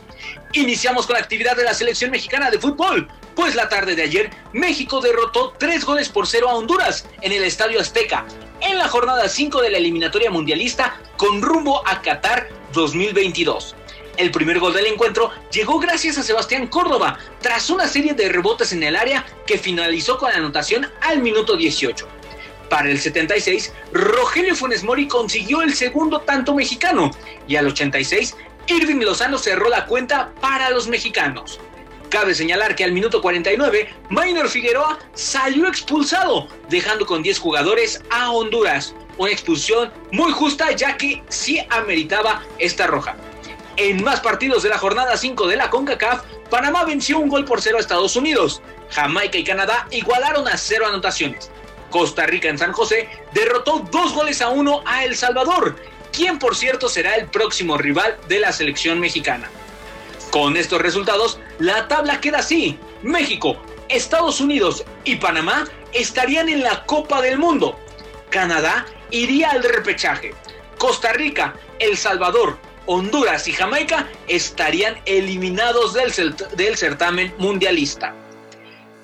[0.52, 4.30] Iniciamos con la actividad de la selección mexicana de fútbol, pues la tarde de ayer
[4.52, 8.24] México derrotó tres goles por cero a Honduras en el Estadio Azteca,
[8.60, 13.74] en la jornada 5 de la eliminatoria mundialista con rumbo a Qatar 2022.
[14.16, 18.72] El primer gol del encuentro llegó gracias a Sebastián Córdoba, tras una serie de rebotes
[18.72, 22.19] en el área que finalizó con la anotación al minuto 18.
[22.70, 27.10] Para el 76, Rogelio Funes Mori consiguió el segundo tanto mexicano
[27.48, 28.36] y al 86,
[28.68, 31.58] Irving Lozano cerró la cuenta para los mexicanos.
[32.10, 38.30] Cabe señalar que al minuto 49, Minor Figueroa salió expulsado, dejando con 10 jugadores a
[38.30, 38.94] Honduras.
[39.18, 43.16] Una expulsión muy justa ya que sí ameritaba esta roja.
[43.76, 47.60] En más partidos de la jornada 5 de la CONCACAF, Panamá venció un gol por
[47.60, 48.62] cero a Estados Unidos.
[48.90, 51.50] Jamaica y Canadá igualaron a cero anotaciones.
[51.90, 55.76] Costa Rica en San José derrotó dos goles a uno a El Salvador,
[56.12, 59.50] quien por cierto será el próximo rival de la selección mexicana.
[60.30, 62.78] Con estos resultados, la tabla queda así.
[63.02, 63.56] México,
[63.88, 67.78] Estados Unidos y Panamá estarían en la Copa del Mundo.
[68.30, 70.32] Canadá iría al repechaje.
[70.78, 76.12] Costa Rica, El Salvador, Honduras y Jamaica estarían eliminados del,
[76.56, 78.14] del certamen mundialista.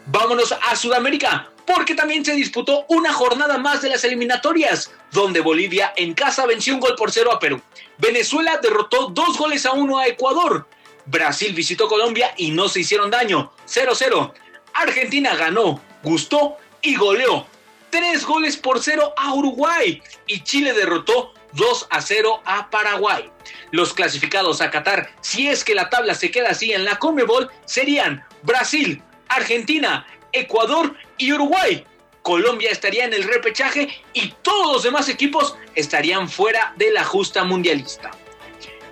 [0.07, 5.93] Vámonos a Sudamérica, porque también se disputó una jornada más de las eliminatorias, donde Bolivia
[5.97, 7.61] en casa venció un gol por cero a Perú.
[7.99, 10.67] Venezuela derrotó dos goles a uno a Ecuador.
[11.07, 14.33] Brasil visitó Colombia y no se hicieron daño, 0-0.
[14.75, 17.47] Argentina ganó, gustó y goleó.
[17.91, 23.31] Tres goles por cero a Uruguay y Chile derrotó 2 a 0 a Paraguay.
[23.71, 27.51] Los clasificados a Qatar, si es que la tabla se queda así en la Conmebol,
[27.65, 31.85] serían Brasil, Argentina, Ecuador y Uruguay.
[32.23, 37.45] Colombia estaría en el repechaje y todos los demás equipos estarían fuera de la justa
[37.45, 38.11] mundialista.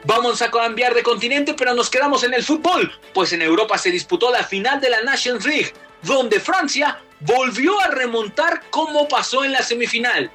[0.04, 3.90] Vamos a cambiar de continente, pero nos quedamos en el fútbol, pues en Europa se
[3.90, 5.72] disputó la final de la Nations League,
[6.02, 10.30] donde Francia volvió a remontar como pasó en la semifinal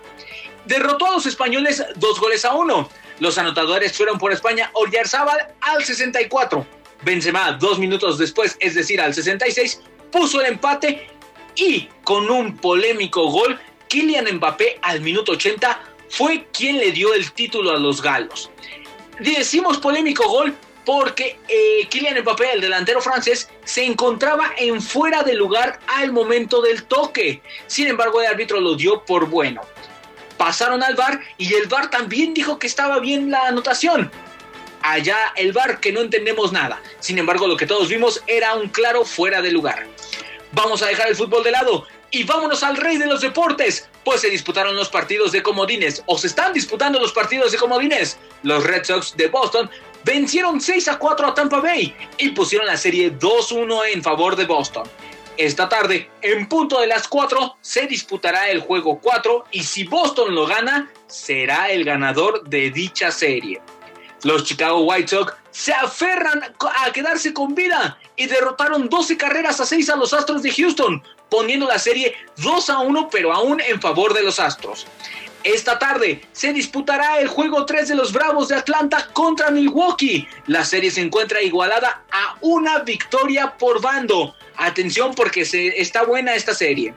[0.69, 2.89] derrotó a los españoles dos goles a uno.
[3.19, 6.65] Los anotadores fueron por España Oyarzábal al 64.
[7.01, 9.81] Benzema dos minutos después, es decir, al 66,
[10.11, 11.09] puso el empate
[11.62, 17.32] y con un polémico gol, Kylian Mbappé al minuto 80 fue quien le dio el
[17.32, 18.49] título a los galos.
[19.20, 20.55] Decimos polémico gol
[20.86, 26.62] porque eh, Kylian Mbappé, el delantero francés, se encontraba en fuera de lugar al momento
[26.62, 27.41] del toque.
[27.68, 29.62] Sin embargo, el árbitro lo dio por bueno
[30.39, 34.10] pasaron al bar y el bar también dijo que estaba bien la anotación.
[34.82, 36.82] Allá el bar que no entendemos nada.
[36.99, 39.86] Sin embargo, lo que todos vimos era un claro fuera de lugar.
[40.51, 44.21] Vamos a dejar el fútbol de lado y vámonos al rey de los deportes, pues
[44.21, 48.17] se disputaron los partidos de comodines, o se están disputando los partidos de comodines.
[48.41, 49.69] Los Red Sox de Boston
[50.03, 54.45] vencieron 6 a 4 a Tampa Bay y pusieron la serie 2-1 en favor de
[54.45, 54.87] Boston.
[55.37, 60.35] Esta tarde, en punto de las 4, se disputará el juego 4 y si Boston
[60.35, 63.61] lo gana, será el ganador de dicha serie.
[64.23, 66.43] Los Chicago White Sox se aferran
[66.85, 71.01] a quedarse con vida y derrotaron 12 carreras a 6 a los Astros de Houston,
[71.30, 74.86] poniendo la serie 2 a 1 pero aún en favor de los Astros.
[75.45, 80.28] Esta tarde se disputará el juego 3 de los Bravos de Atlanta contra Milwaukee.
[80.47, 84.36] La serie se encuentra igualada a una victoria por bando.
[84.57, 86.93] Atención porque se, está buena esta serie.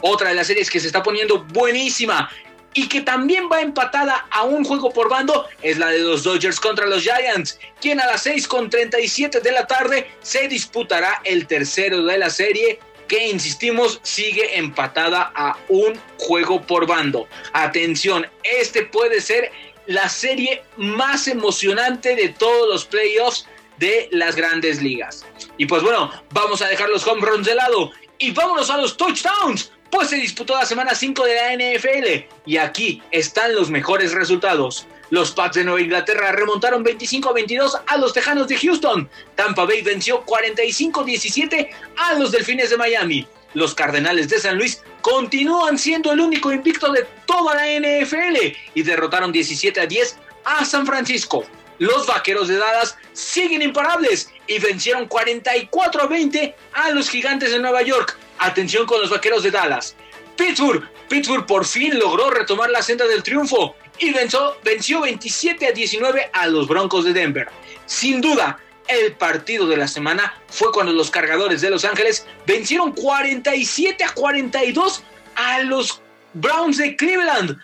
[0.00, 2.30] Otra de las series que se está poniendo buenísima
[2.74, 6.60] y que también va empatada a un juego por bando es la de los Dodgers
[6.60, 11.46] contra los Giants, quien a las 6 con 37 de la tarde se disputará el
[11.46, 17.28] tercero de la serie que insistimos sigue empatada a un juego por bando.
[17.52, 19.52] Atención, este puede ser
[19.86, 23.46] la serie más emocionante de todos los playoffs
[23.78, 25.26] de las grandes ligas.
[25.58, 28.96] Y pues bueno, vamos a dejar los home runs de lado y vámonos a los
[28.96, 29.72] touchdowns.
[29.94, 34.88] Pues se disputó la semana 5 de la NFL y aquí están los mejores resultados.
[35.10, 39.08] Los Pats de Nueva Inglaterra remontaron 25 a 22 a los Tejanos de Houston.
[39.36, 43.24] Tampa Bay venció 45 17 a los Delfines de Miami.
[43.52, 48.82] Los Cardenales de San Luis continúan siendo el único invicto de toda la NFL y
[48.82, 51.44] derrotaron 17 a 10 a San Francisco.
[51.78, 57.58] Los Vaqueros de Dallas siguen imparables y vencieron 44 a 20 a los Gigantes de
[57.58, 58.16] Nueva York.
[58.38, 59.96] Atención con los Vaqueros de Dallas.
[60.36, 65.72] Pittsburgh, Pittsburgh por fin logró retomar la senda del triunfo y venció, venció 27 a
[65.72, 67.48] 19 a los Broncos de Denver.
[67.86, 68.58] Sin duda,
[68.88, 74.12] el partido de la semana fue cuando los cargadores de Los Ángeles vencieron 47 a
[74.12, 75.02] 42
[75.36, 76.02] a los
[76.34, 77.56] Browns de Cleveland.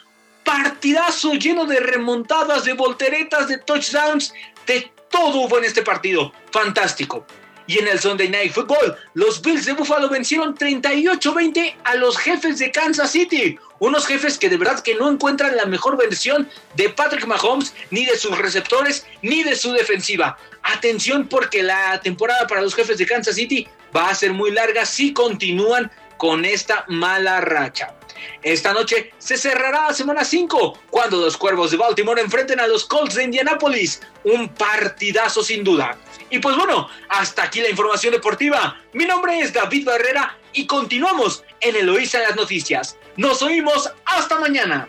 [0.45, 4.33] Partidazo lleno de remontadas, de volteretas, de touchdowns,
[4.67, 6.33] de todo hubo en este partido.
[6.53, 7.27] Fantástico.
[7.67, 12.59] Y en el Sunday Night Football, los Bills de Buffalo vencieron 38-20 a los jefes
[12.59, 13.59] de Kansas City.
[13.79, 18.05] Unos jefes que de verdad que no encuentran la mejor versión de Patrick Mahomes, ni
[18.05, 20.37] de sus receptores, ni de su defensiva.
[20.65, 24.85] Atención porque la temporada para los jefes de Kansas City va a ser muy larga
[24.85, 27.95] si continúan con esta mala racha.
[28.43, 32.85] Esta noche se cerrará la semana 5 cuando los Cuervos de Baltimore enfrenten a los
[32.85, 34.01] Colts de Indianapolis.
[34.25, 35.97] Un partidazo sin duda.
[36.31, 38.81] Y pues bueno, hasta aquí la información deportiva.
[38.93, 42.97] Mi nombre es David Barrera y continuamos en Eloísa en las noticias.
[43.17, 44.89] Nos oímos hasta mañana.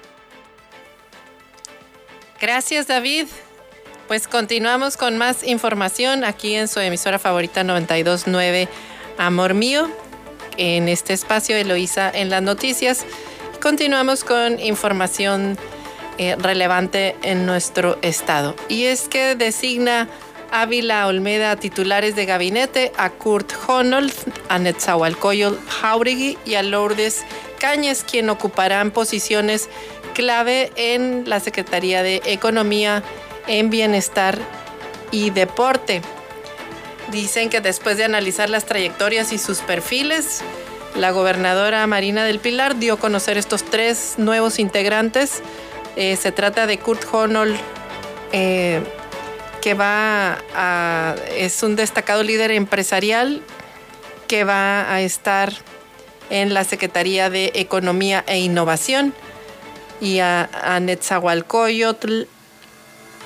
[2.40, 3.28] Gracias David.
[4.08, 8.68] Pues continuamos con más información aquí en su emisora favorita 929
[9.18, 9.90] Amor Mío
[10.58, 13.06] en este espacio Eloísa en las noticias.
[13.62, 15.58] Continuamos con información
[16.18, 18.56] eh, relevante en nuestro estado.
[18.70, 20.10] Y es que designa
[20.52, 24.14] Ávila Olmeda titulares de gabinete a Kurt Honold,
[24.50, 27.24] a Netzahualcoyol Jauregui y a Lourdes
[27.60, 29.70] Cáñez, quien ocuparán posiciones
[30.14, 33.02] clave en la Secretaría de Economía,
[33.48, 34.38] en Bienestar
[35.12, 36.02] y Deporte.
[37.12, 40.42] Dicen que después de analizar las trayectorias y sus perfiles,
[40.96, 45.42] la gobernadora Marina del Pilar dio a conocer estos tres nuevos integrantes.
[45.98, 47.58] Eh, se trata de Kurt Honold,
[48.32, 48.82] eh,
[49.62, 53.42] que va a, es un destacado líder empresarial
[54.30, 55.52] que va a estar
[56.30, 59.14] en la Secretaría de Economía e Innovación
[60.00, 62.24] y a, a Netzahualcoyotl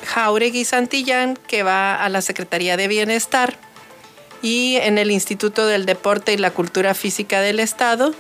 [0.08, 3.60] Jauregui Santillán, que va a la Secretaría de Bienestar
[4.46, 8.14] y en el Instituto del Deporte y la Cultura Física del Estado,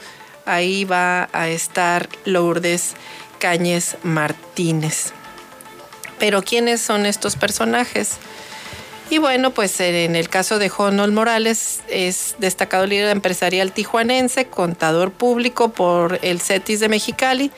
[0.47, 2.95] ahí va a estar Lourdes
[3.38, 5.11] Cáñez Martínez.
[6.17, 8.17] Pero ¿quiénes son estos personajes?
[9.11, 15.11] Y bueno, pues en el caso de Jonol Morales es destacado líder empresarial tijuanense, contador
[15.11, 17.51] público por el CETIS de Mexicali,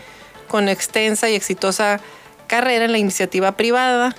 [0.49, 2.01] con extensa y exitosa
[2.47, 4.13] carrera en la iniciativa privada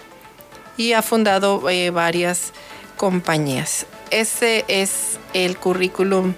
[0.79, 2.55] y ha fundado eh, varias
[2.97, 3.85] compañías.
[4.11, 6.35] Ese es el currículum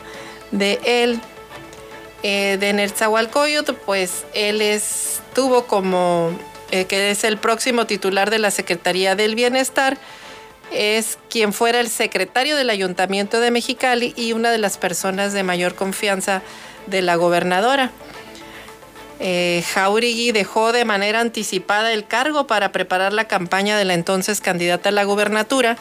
[0.50, 1.20] de él.
[2.22, 6.38] Eh, de Netzahualcoyotl, pues él estuvo como,
[6.70, 9.96] eh, que es el próximo titular de la Secretaría del Bienestar,
[10.70, 15.44] es quien fuera el secretario del Ayuntamiento de Mexicali y una de las personas de
[15.44, 16.42] mayor confianza
[16.86, 17.90] de la gobernadora.
[19.18, 24.42] Eh, Jauregui dejó de manera anticipada el cargo para preparar la campaña de la entonces
[24.42, 25.76] candidata a la gubernatura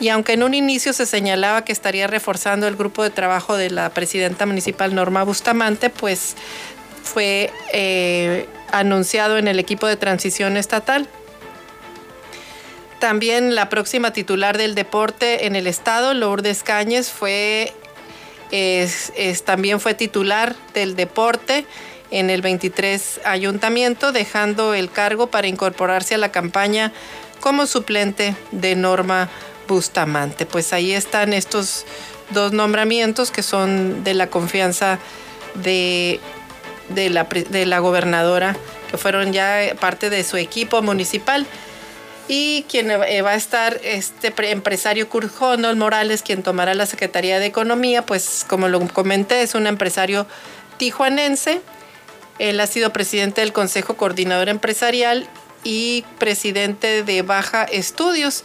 [0.00, 3.70] y aunque en un inicio se señalaba que estaría reforzando el grupo de trabajo de
[3.70, 6.34] la presidenta municipal Norma Bustamante, pues
[7.02, 11.08] fue eh, anunciado en el equipo de transición estatal.
[12.98, 17.72] También la próxima titular del deporte en el estado, Lourdes Cáñez, fue,
[19.44, 21.66] también fue titular del deporte
[22.10, 26.92] en el 23 ayuntamiento, dejando el cargo para incorporarse a la campaña
[27.40, 29.28] como suplente de Norma
[29.66, 30.46] Bustamante.
[30.46, 31.84] Pues ahí están estos
[32.30, 34.98] dos nombramientos que son de la confianza
[35.54, 36.20] de,
[36.88, 38.56] de, la, de la gobernadora,
[38.90, 41.46] que fueron ya parte de su equipo municipal.
[42.26, 45.30] Y quien eh, va a estar este empresario Kurt
[45.76, 50.26] Morales, quien tomará la Secretaría de Economía, pues como lo comenté, es un empresario
[50.78, 51.60] tijuanense.
[52.38, 55.28] Él ha sido presidente del Consejo Coordinador Empresarial
[55.64, 58.44] y presidente de Baja Estudios.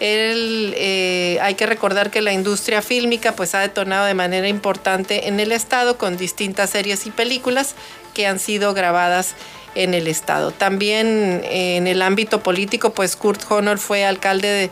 [0.00, 5.40] Eh, hay que recordar que la industria fílmica pues, ha detonado de manera importante en
[5.40, 7.74] el estado con distintas series y películas
[8.14, 9.34] que han sido grabadas
[9.74, 10.50] en el estado.
[10.50, 14.70] También eh, en el ámbito político, pues Kurt Honor fue alcalde de,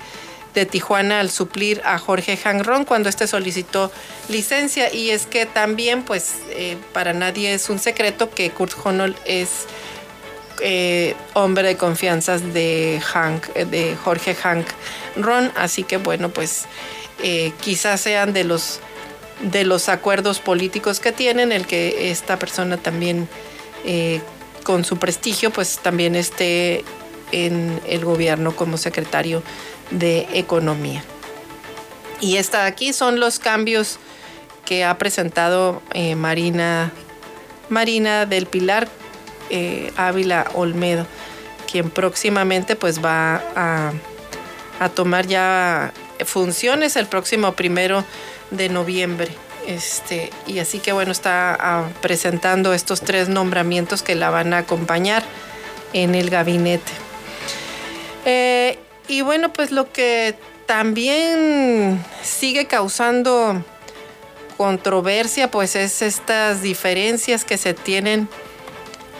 [0.66, 3.92] Tijuana al suplir a Jorge Hangron cuando este solicitó
[4.28, 9.14] licencia y es que también pues eh, para nadie es un secreto que Kurt Honor
[9.24, 9.66] es
[10.60, 14.66] eh, hombre de confianza de Hank, de Jorge Hank
[15.16, 16.66] Ron, así que bueno, pues
[17.22, 18.80] eh, quizás sean de los
[19.40, 23.28] de los acuerdos políticos que tienen, el que esta persona también
[23.84, 24.20] eh,
[24.64, 26.84] con su prestigio, pues también esté
[27.30, 29.44] en el gobierno como secretario
[29.92, 31.04] de Economía.
[32.20, 33.98] Y esta aquí son los cambios
[34.64, 35.82] que ha presentado
[36.16, 36.90] Marina,
[37.68, 38.88] Marina del Pilar
[39.50, 41.06] eh, Ávila Olmedo,
[41.70, 43.92] quien próximamente pues va a,
[44.94, 45.92] tomar ya
[46.24, 48.04] funciones el próximo primero
[48.50, 49.28] de noviembre.
[49.66, 54.58] Este, y así que bueno, está ah, presentando estos tres nombramientos que la van a
[54.58, 55.24] acompañar
[55.92, 56.92] en el gabinete.
[58.24, 58.78] Eh,
[59.08, 60.36] y bueno, pues lo que
[60.66, 63.64] también sigue causando
[64.58, 68.28] controversia, pues es estas diferencias que se tienen,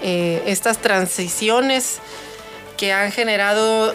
[0.03, 1.99] eh, estas transiciones
[2.77, 3.95] que han generado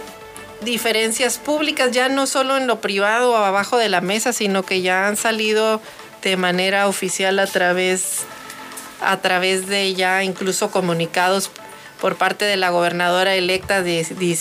[0.62, 4.82] diferencias públicas, ya no solo en lo privado o abajo de la mesa, sino que
[4.82, 5.82] ya han salido
[6.22, 8.22] de manera oficial a través,
[9.02, 11.52] a través de ya incluso comunicados
[12.04, 13.82] por parte de la gobernadora electa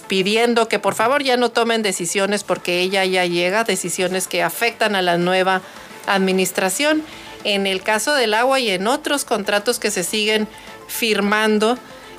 [0.08, 4.96] pidiendo que por favor ya no tomen decisiones porque ella ya llega, decisiones que afectan
[4.96, 5.62] a la nueva
[6.06, 7.04] administración.
[7.44, 10.48] En el caso del agua y en otros contratos que se siguen
[10.92, 11.78] firmando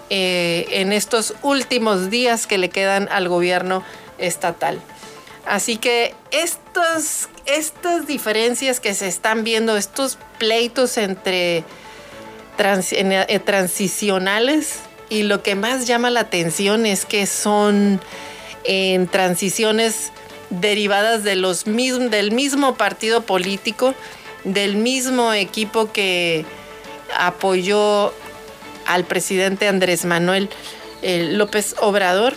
[0.09, 3.84] eh, en estos últimos días que le quedan al gobierno
[4.17, 4.82] estatal.
[5.45, 11.63] Así que estos, estas diferencias que se están viendo, estos pleitos entre
[12.57, 18.01] eh, transicionales, y lo que más llama la atención es que son
[18.63, 20.11] en transiciones
[20.49, 23.93] derivadas de los del mismo partido político,
[24.43, 26.45] del mismo equipo que
[27.15, 28.13] apoyó
[28.86, 30.49] al presidente Andrés Manuel
[31.01, 32.34] eh, López Obrador.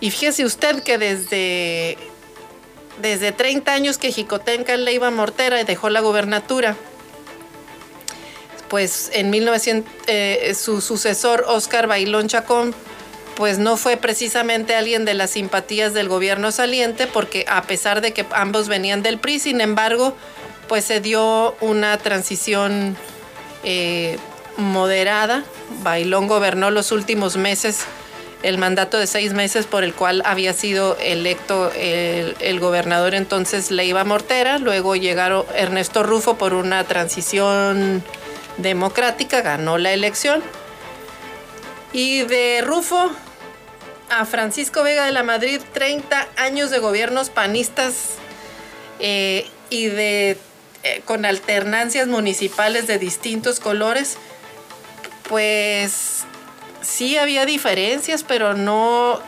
[0.00, 1.96] Y fíjese usted que desde,
[3.00, 6.76] desde 30 años que Jicotenca Leiva Mortera dejó la gobernatura,
[8.68, 12.74] pues en 1900 eh, su sucesor Oscar Bailón Chacón
[13.34, 18.12] pues no fue precisamente alguien de las simpatías del gobierno saliente porque a pesar de
[18.12, 20.14] que ambos venían del PRI, sin embargo,
[20.68, 22.96] pues se dio una transición
[23.64, 24.18] eh,
[24.56, 25.44] moderada.
[25.82, 27.84] Bailón gobernó los últimos meses
[28.42, 33.70] el mandato de seis meses por el cual había sido electo el, el, gobernador entonces
[33.70, 38.02] Leiva Mortera, luego llegaron Ernesto Rufo por una transición
[38.58, 40.42] democrática, ganó la elección.
[41.92, 43.12] Y de Rufo
[44.10, 48.16] a Francisco Vega de la Madrid, 30 años de gobiernos panistas
[48.98, 50.36] eh, y de
[50.82, 54.16] eh, con alternancias municipales de distintos colores,
[55.28, 56.24] pues
[56.80, 59.20] sí había diferencias, pero no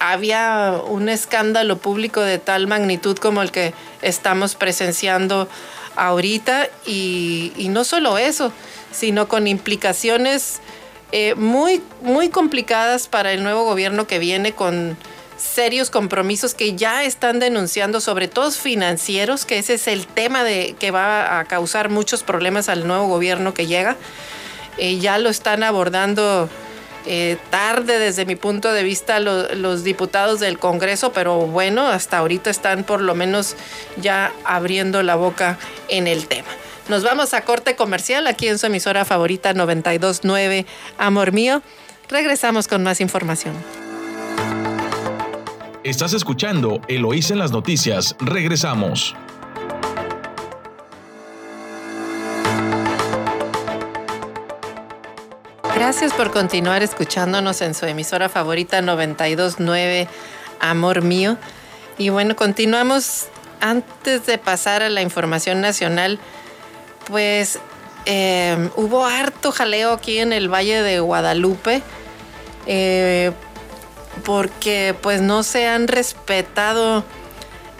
[0.00, 5.48] había un escándalo público de tal magnitud como el que estamos presenciando
[5.96, 8.52] ahorita y, no solo eso,
[8.92, 10.60] sino con implicaciones
[11.10, 14.96] eh, muy, muy complicadas para el nuevo gobierno que viene con
[15.36, 20.74] serios compromisos que ya están denunciando, sobre todo financieros, que ese es el tema de,
[20.78, 23.96] que va a causar muchos problemas al nuevo gobierno que llega.
[24.78, 26.48] Ya lo están abordando
[27.10, 32.50] eh, tarde desde mi punto de vista los diputados del Congreso, pero bueno, hasta ahorita
[32.50, 33.56] están por lo menos
[33.96, 35.58] ya abriendo la boca
[35.88, 36.48] en el tema.
[36.88, 40.66] Nos vamos a corte comercial aquí en su emisora favorita 929
[40.98, 41.62] Amor Mío.
[42.10, 43.54] Regresamos con más información.
[45.84, 48.16] Estás escuchando Eloís en las noticias.
[48.20, 49.14] Regresamos.
[55.78, 60.08] Gracias por continuar escuchándonos en su emisora favorita 929
[60.58, 61.36] Amor Mío.
[61.98, 63.28] Y bueno, continuamos.
[63.60, 66.18] Antes de pasar a la información nacional,
[67.06, 67.60] pues
[68.06, 71.80] eh, hubo harto jaleo aquí en el Valle de Guadalupe.
[72.66, 73.30] Eh,
[74.24, 77.04] porque pues no se han respetado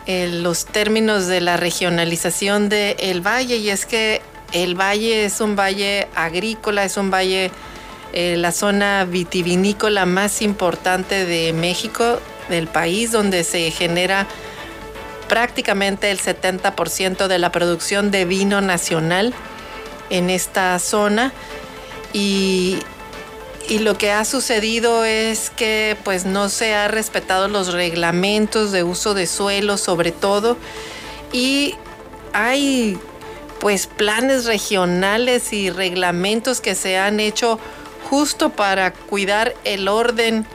[0.06, 4.22] eh, los términos de la regionalización del valle y es que
[4.52, 7.50] el valle es un valle agrícola, es un valle
[8.12, 14.26] eh, la zona vitivinícola más importante de México, del país, donde se genera
[15.28, 19.34] prácticamente el 70% de la producción de vino nacional
[20.10, 21.32] en esta zona.
[22.14, 22.78] Y,
[23.68, 28.82] y lo que ha sucedido es que pues no se ha respetado los reglamentos de
[28.82, 30.56] uso de suelo sobre todo
[31.32, 31.74] y
[32.32, 32.98] hay
[33.60, 37.58] pues planes regionales y reglamentos que se han hecho
[38.08, 40.46] justo para cuidar el orden,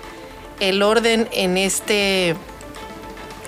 [0.59, 2.35] el orden en este,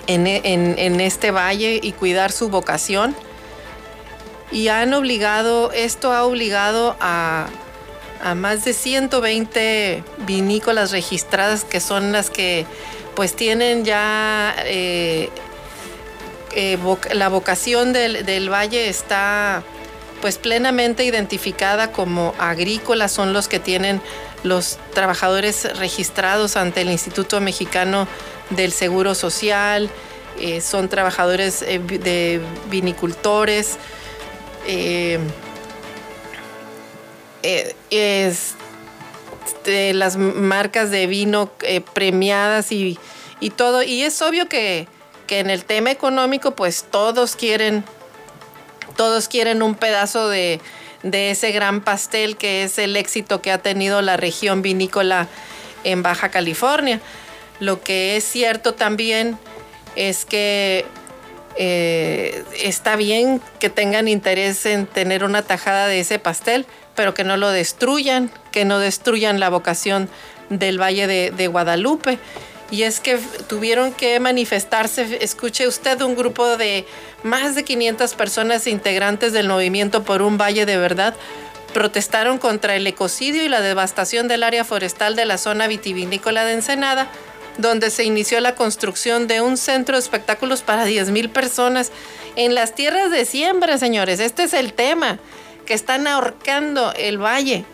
[0.06, 3.14] en, este valle y cuidar su vocación.
[4.52, 7.48] Y han obligado, esto ha obligado a,
[8.36, 12.64] más de 120 vinícolas registradas que son las que
[13.14, 15.30] pues tienen ya eh,
[16.54, 16.78] eh,
[17.12, 19.62] la vocación del, del, valle está
[20.20, 24.00] pues plenamente identificada como agrícola son los que tienen
[24.42, 28.06] los trabajadores registrados ante el Instituto Mexicano
[28.50, 29.90] del Seguro Social,
[30.38, 32.40] eh, son trabajadores eh, de
[32.70, 33.76] vinicultores,
[34.66, 35.18] eh,
[39.94, 41.50] las marcas de vino
[41.94, 42.98] premiadas y,
[43.40, 43.82] y, todo.
[43.82, 44.86] Y es obvio que
[45.26, 47.82] porque en el tema económico pues todos quieren,
[48.96, 50.60] todos quieren un pedazo de,
[51.02, 55.28] de ese gran pastel que es el éxito que ha tenido la región vinícola
[55.84, 57.00] en Baja California.
[57.60, 59.38] Lo que es cierto también
[59.94, 60.84] es que
[61.56, 67.24] eh, está bien que tengan interés en tener una tajada de ese pastel, pero que
[67.24, 70.10] no lo destruyan, que no destruyan la vocación
[70.50, 72.18] del Valle de, Guadalupe.
[72.70, 76.84] Y es que tuvieron que manifestarse, escuche usted, un grupo de
[77.22, 81.14] más de 500 personas integrantes del movimiento por un valle de verdad
[81.72, 86.54] protestaron contra el ecocidio y la devastación del área forestal de la zona vitivinícola de
[86.54, 87.06] Ensenada,
[87.58, 91.92] donde se inició la construcción de un centro de espectáculos para 10.000 personas
[92.34, 94.20] en las tierras de siembra, señores.
[94.20, 95.18] Este es el tema,
[95.66, 97.66] que están ahorcando el valle.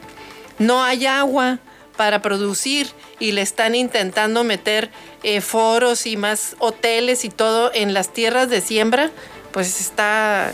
[0.59, 1.61] No hay agua
[2.03, 2.89] para producir
[3.21, 4.91] y le están intentando meter
[5.23, 9.13] eh, foros y más hoteles y todo en las tierras de siembra,
[9.53, 10.53] pues está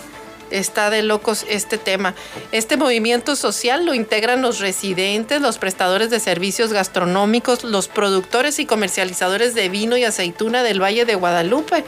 [0.50, 2.14] está de locos este tema.
[2.52, 8.66] Este movimiento social lo integran los residentes, los prestadores de servicios gastronómicos, los productores y
[8.66, 11.82] comercializadores de vino y aceituna del Valle de Guadalupe,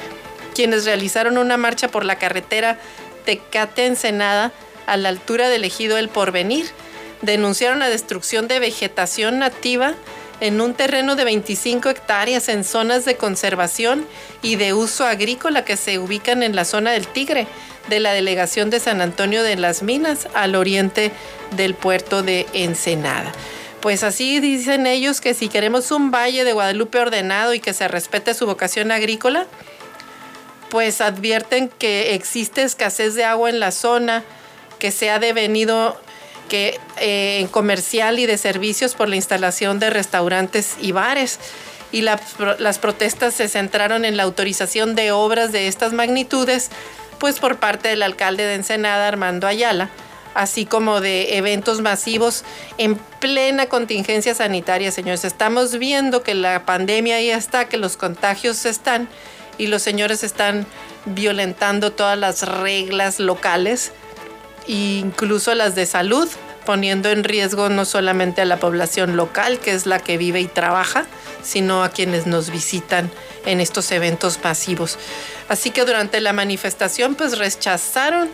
[0.55, 2.79] quienes realizaron una marcha por la carretera
[3.27, 4.53] Tecate-Ensenada
[4.87, 6.65] a la altura del ejido El Porvenir.
[7.23, 9.95] Denunciaron la destrucción de vegetación nativa
[10.41, 14.07] en un terreno de 25 hectáreas en zonas de conservación
[14.43, 17.47] y de uso agrícola que se ubican en la zona del Tigre
[17.89, 21.13] de la delegación de San Antonio de las Minas al oriente
[21.57, 23.33] del puerto de Ensenada.
[23.81, 27.89] Pues así dicen ellos que si queremos un valle de Guadalupe ordenado y que se
[27.89, 29.47] respete su vocación agrícola,
[30.69, 34.23] pues advierten que existe escasez de agua en la zona,
[34.79, 35.99] que se ha devenido
[36.51, 41.39] que, eh, comercial y de servicios por la instalación de restaurantes y bares.
[41.93, 46.71] Y las protestas se centraron en la autorización de obras de estas magnitudes
[47.21, 49.91] pues por parte del alcalde de Ensenada, Armando Ayala,
[50.35, 52.45] así como de eventos masivos
[52.79, 55.25] en plena contingencia sanitaria, señores.
[55.25, 59.09] Estamos viendo que la pandemia ya está, que los contagios están
[59.59, 60.67] y los señores están
[61.05, 63.93] violentando todas las reglas locales,
[64.67, 66.29] incluso las de salud,
[66.65, 70.47] poniendo en riesgo no solamente a la población local, que es la que vive y
[70.47, 71.07] trabaja,
[71.43, 73.11] sino a quienes nos visitan
[73.47, 74.99] en estos eventos masivos.
[75.49, 78.29] Así que durante la manifestación pues rechazaron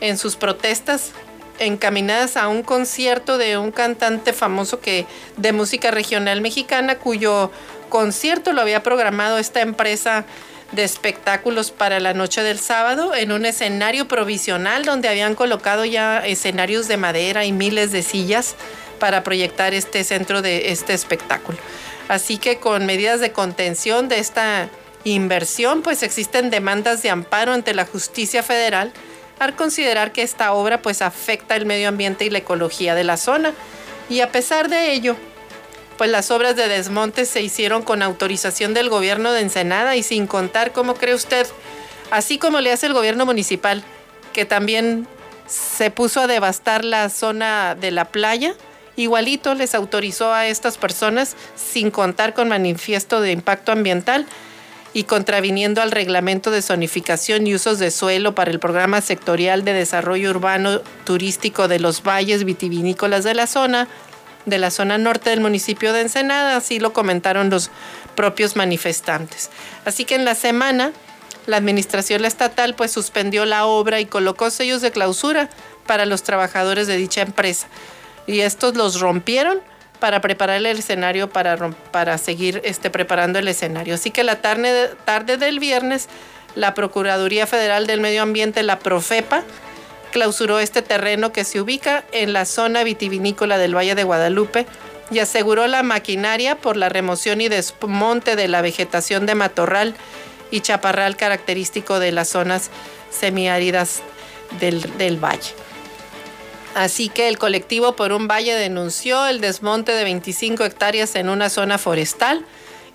[0.00, 1.12] en sus protestas
[1.58, 5.06] encaminadas a un concierto de un cantante famoso que
[5.36, 7.50] de música regional mexicana cuyo
[7.88, 10.26] concierto lo había programado esta empresa
[10.72, 16.26] de espectáculos para la noche del sábado en un escenario provisional donde habían colocado ya
[16.26, 18.56] escenarios de madera y miles de sillas
[18.98, 21.58] para proyectar este centro de este espectáculo.
[22.08, 24.68] Así que con medidas de contención de esta
[25.04, 28.92] inversión, pues existen demandas de amparo ante la justicia federal
[29.38, 33.16] al considerar que esta obra pues afecta el medio ambiente y la ecología de la
[33.16, 33.52] zona.
[34.08, 35.16] Y a pesar de ello,
[35.96, 40.26] pues las obras de desmonte se hicieron con autorización del gobierno de Ensenada y sin
[40.26, 41.46] contar, ¿cómo cree usted?
[42.10, 43.82] Así como le hace el gobierno municipal,
[44.32, 45.08] que también
[45.46, 48.54] se puso a devastar la zona de la playa,
[48.96, 54.26] igualito les autorizó a estas personas sin contar con manifiesto de impacto ambiental
[54.92, 59.74] y contraviniendo al reglamento de zonificación y usos de suelo para el programa sectorial de
[59.74, 63.88] desarrollo urbano turístico de los valles vitivinícolas de la zona,
[64.46, 67.70] de la zona norte del municipio de Ensenada, así lo comentaron los
[68.14, 69.50] propios manifestantes.
[69.84, 70.92] Así que en la semana
[71.46, 75.50] la administración estatal pues suspendió la obra y colocó sellos de clausura
[75.86, 77.68] para los trabajadores de dicha empresa
[78.26, 79.60] y estos los rompieron
[80.00, 81.56] para preparar el escenario, para,
[81.90, 83.94] para seguir este, preparando el escenario.
[83.94, 86.08] Así que la tarde, tarde del viernes,
[86.54, 89.42] la Procuraduría Federal del Medio Ambiente, la Profepa,
[90.16, 94.64] clausuró este terreno que se ubica en la zona vitivinícola del Valle de Guadalupe
[95.10, 99.94] y aseguró la maquinaria por la remoción y desmonte de la vegetación de matorral
[100.50, 102.70] y chaparral característico de las zonas
[103.10, 104.00] semiáridas
[104.58, 105.52] del, del valle.
[106.74, 111.50] Así que el colectivo por un valle denunció el desmonte de 25 hectáreas en una
[111.50, 112.42] zona forestal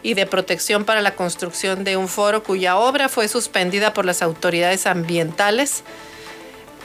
[0.02, 4.24] y de protección para la construcción de un foro cuya obra fue suspendida por las
[4.24, 5.84] autoridades ambientales,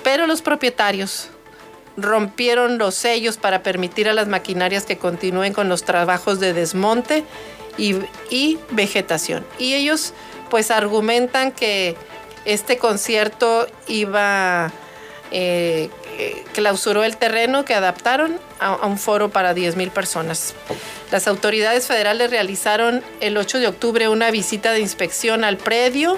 [0.07, 1.31] pero los propietarios
[1.97, 7.25] rompieron los sellos para permitir a las maquinarias que continúen con los trabajos de desmonte
[7.77, 9.45] y, vegetación.
[9.59, 10.15] Y ellos
[10.49, 11.97] pues argumentan que
[12.45, 14.71] este concierto iba
[15.33, 15.91] eh,
[16.55, 20.55] clausuró el terreno que adaptaron a, un foro para 10.000 personas.
[21.11, 26.17] Las autoridades federales realizaron el 8 de octubre una visita de inspección al predio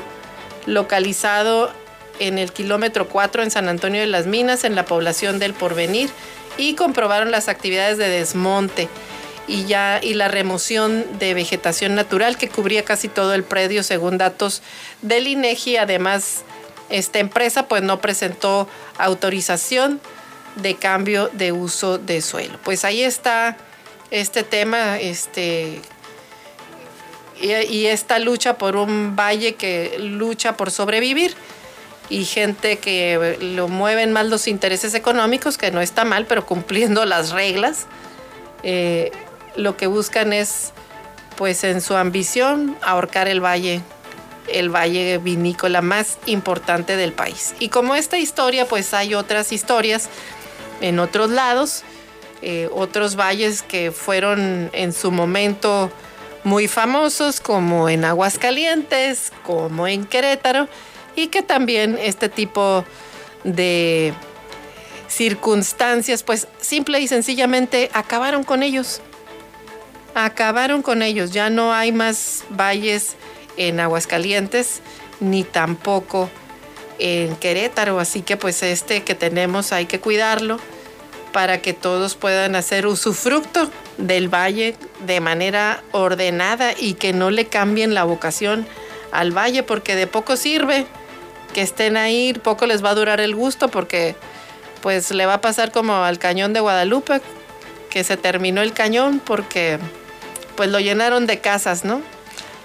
[0.67, 1.73] localizado
[2.19, 6.11] en el kilómetro 4 en San Antonio de las Minas, en la población del Porvenir,
[6.57, 8.89] y comprobaron las actividades de desmonte
[9.47, 14.19] y ya y la remoción de vegetación natural que cubría casi todo el predio según
[14.19, 14.63] datos
[15.01, 15.79] del INEGI.
[15.79, 16.43] Además,
[16.91, 20.01] esta empresa pues no presentó autorización
[20.57, 22.59] de cambio de uso de suelo.
[22.65, 23.57] Pues ahí está
[24.11, 25.81] este tema, este
[27.41, 31.35] y, esta lucha por un valle que lucha por sobrevivir
[32.11, 37.05] y gente que lo mueven más los intereses económicos, que no está mal, pero cumpliendo
[37.05, 37.87] las reglas.
[38.63, 39.13] Eh,
[39.57, 40.73] lo que buscan es,
[41.37, 43.83] pues en su ambición, ahorcar el valle,
[44.49, 47.55] el valle vinícola más importante del país.
[47.59, 50.09] Y como esta historia, pues hay otras historias
[50.81, 51.83] en otros lados,
[52.41, 55.91] eh, otros valles que fueron en su momento
[56.45, 60.69] muy famosos, como en Aguascalientes, como en Querétaro,
[61.19, 62.85] y que también este tipo
[63.45, 64.13] de
[65.09, 69.01] circunstancias, pues simple y sencillamente acabaron con ellos
[70.25, 71.31] acabaron con ellos.
[71.31, 73.17] Ya no hay más valles
[73.57, 74.81] en Aguascalientes
[75.21, 76.31] ni tampoco
[76.99, 77.99] en Querétaro.
[78.01, 80.59] Así que pues este que tenemos hay que cuidarlo
[81.33, 87.47] para que todos puedan hacer usufructo del valle de manera ordenada y que no le
[87.47, 88.67] cambien la vocación
[89.13, 90.87] al valle porque de poco sirve
[91.53, 94.17] que estén ahí, poco les va a durar el gusto porque
[94.83, 97.21] pues le va a pasar como al cañón de Guadalupe,
[97.91, 99.79] que se terminó el cañón porque
[100.57, 102.03] pues lo llenaron de casas, ¿no?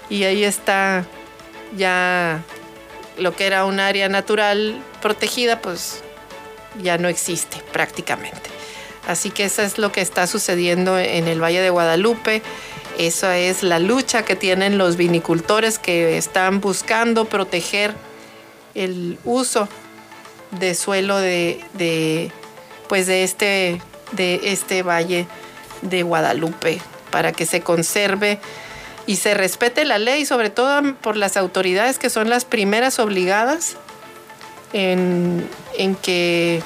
[0.08, 1.04] Y ahí está
[1.76, 2.42] ya
[3.18, 6.02] lo que era un área natural protegida, pues
[6.82, 8.50] ya no existe prácticamente.
[9.06, 12.42] Así que eso es lo que está sucediendo en el Valle de Guadalupe.
[12.98, 17.94] Esa es la lucha que tienen los vinicultores que están buscando proteger
[18.74, 19.68] el uso
[20.52, 22.30] de suelo de,
[22.88, 23.80] pues de este,
[24.12, 25.26] de este Valle
[25.82, 28.38] de Guadalupe para que se conserve
[29.06, 33.76] y se respete la ley, sobre todo por las autoridades que son las primeras obligadas
[34.72, 35.48] en,
[36.02, 36.62] que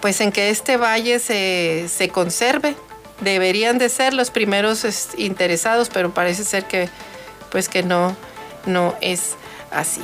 [0.00, 2.74] pues en que este valle se, conserve.
[3.20, 4.86] Deberían de ser los primeros
[5.18, 6.88] interesados, pero parece ser que
[7.50, 8.16] pues que no,
[8.64, 9.34] no es
[9.70, 10.00] así.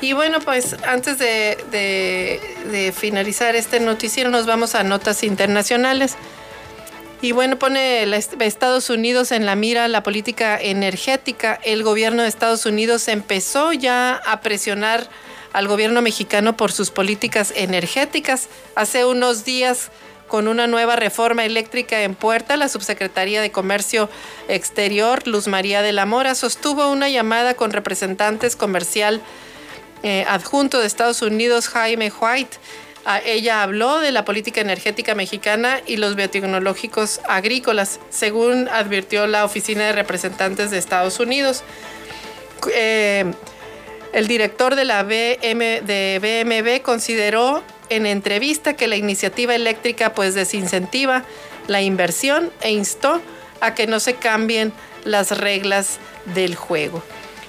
[0.00, 6.16] Y bueno, pues antes de, finalizar este noticiero nos vamos a notas internacionales.
[7.20, 8.02] Y bueno, pone
[8.40, 11.60] Estados Unidos en la mira la política energética.
[11.62, 15.08] El gobierno de Estados Unidos empezó ya a presionar
[15.52, 18.48] al gobierno mexicano por sus políticas energéticas.
[18.74, 19.90] Hace unos días,
[20.32, 24.08] con una nueva reforma eléctrica en puerta, la subsecretaría de Comercio
[24.48, 29.20] Exterior, Luz María de la Mora, sostuvo una llamada con representantes comercial
[30.02, 32.56] eh, adjunto de Estados Unidos, Jaime White,
[33.26, 39.84] ella habló de la política energética mexicana y los biotecnológicos agrícolas, según advirtió la Oficina
[39.84, 41.62] de Representantes de Estados Unidos.
[42.74, 43.30] Eh,
[44.14, 47.62] el director de la BM, de BMB consideró
[47.96, 51.24] en entrevista que la iniciativa eléctrica pues desincentiva
[51.68, 53.20] la inversión e instó
[53.60, 54.72] a que no se cambien
[55.04, 55.98] las reglas
[56.34, 57.02] del juego.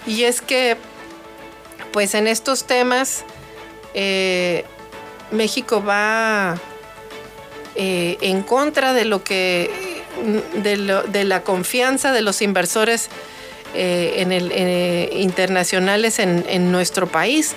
[0.05, 0.77] Y es que
[1.91, 3.23] pues en estos temas
[3.93, 4.65] eh,
[5.31, 6.59] México va
[7.75, 10.03] eh, en contra de lo que
[10.55, 13.09] de, la confianza de los inversores
[13.73, 17.55] eh, en internacionales en, nuestro país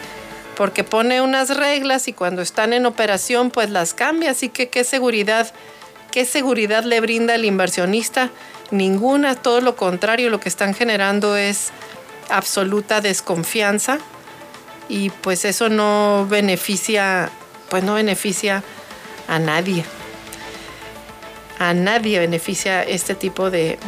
[0.57, 4.85] porque pone unas reglas y cuando están en operación pues las cambia así que qué
[4.85, 5.53] seguridad
[6.11, 8.31] qué seguridad le brinda el inversionista
[8.71, 11.71] ninguna todo lo contrario lo que están generando es
[12.31, 13.99] absoluta desconfianza
[14.89, 17.31] y pues eso no beneficia
[17.69, 18.63] pues no beneficia
[19.29, 19.85] a nadie.
[21.59, 23.79] A nadie beneficia este tipo de,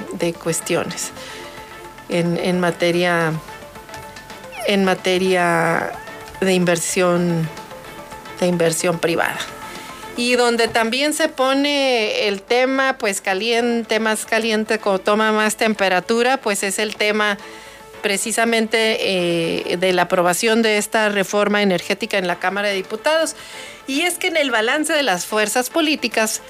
[0.43, 1.11] cuestiones
[2.09, 3.33] en, materia
[4.67, 5.93] en materia
[6.41, 7.49] de inversión
[8.41, 9.39] de inversión privada
[10.17, 16.37] y donde también se pone el tema pues caliente más caliente como toma más temperatura
[16.37, 17.39] pues es el tema
[17.99, 23.35] precisamente eh, de la aprobación de esta reforma energética en la Cámara de Diputados.
[23.87, 26.43] Y es que en el balance de las fuerzas políticas,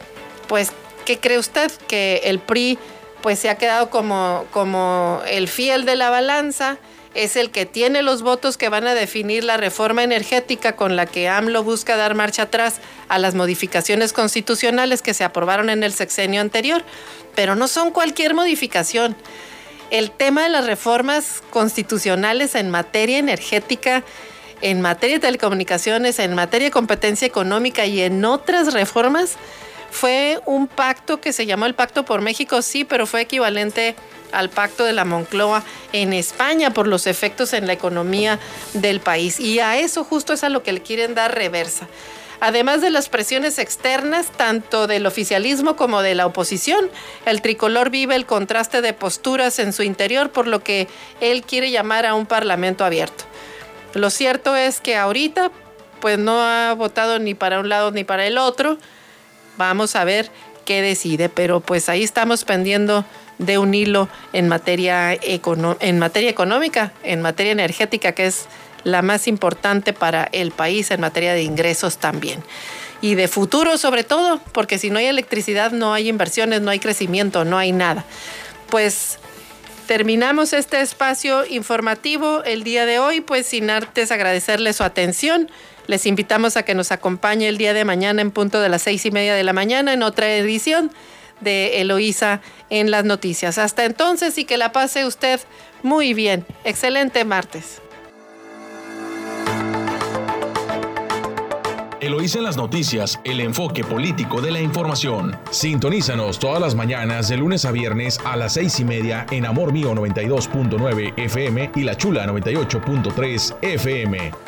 [0.47, 0.72] pues,
[1.05, 1.70] ¿qué cree usted?
[1.89, 2.78] Que el PRI
[3.22, 6.78] pues se ha quedado como, como el fiel de la balanza,
[7.14, 11.06] es el que tiene los votos que van a definir la reforma energética con la
[11.06, 15.92] que AMLO busca dar marcha atrás a las modificaciones constitucionales que se aprobaron en el
[15.92, 16.84] sexenio anterior.
[17.34, 19.16] Pero no son cualquier modificación
[19.90, 24.04] el tema de las reformas constitucionales en materia energética,
[24.61, 29.36] en materia de telecomunicaciones, en materia de competencia económica y en otras reformas,
[29.91, 33.95] fue un pacto que se llamó el Pacto por México, sí, pero fue equivalente
[34.32, 35.62] al pacto de la Moncloa
[35.93, 38.39] en España por los efectos en la economía
[38.74, 39.41] del país.
[39.41, 41.89] Y a eso justo es a lo que le quieren dar reversa.
[42.41, 46.89] Además de las presiones externas, tanto del oficialismo como de la oposición,
[47.26, 50.86] el tricolor vive el contraste de posturas en su interior, por lo que
[51.20, 53.24] él quiere llamar a un parlamento abierto.
[53.95, 55.51] Lo cierto es que ahorita,
[56.01, 58.78] pues no ha votado ni para un lado ni para el otro.
[59.59, 60.30] Vamos a ver
[60.64, 63.04] qué decide, pero pues ahí estamos pendiendo
[63.38, 68.46] de un hilo en materia, en materia económica, en materia energética, que es
[68.84, 72.42] la más importante para el país en materia de ingresos también.
[73.00, 76.78] Y de futuro sobre todo, porque si no hay electricidad no hay inversiones, no hay
[76.78, 78.04] crecimiento, no hay nada.
[78.70, 79.18] Pues
[79.86, 85.50] terminamos este espacio informativo el día de hoy, pues sin artes agradecerle su atención.
[85.89, 89.05] Les invitamos a que nos acompañe el día de mañana en punto de las seis
[89.07, 90.93] y media de la mañana en otra edición
[91.41, 93.57] de Eloísa en las noticias.
[93.57, 95.41] Hasta entonces y que la pase usted
[95.82, 96.45] muy bien.
[96.64, 97.80] Excelente martes.
[102.01, 105.36] Eloísa en las noticias, el enfoque político de la información.
[105.51, 109.72] Sintonízanos todas las mañanas de lunes a viernes a las seis y media en Amor
[109.72, 114.47] Mío 92.9 FM y La Chula 98.3 FM.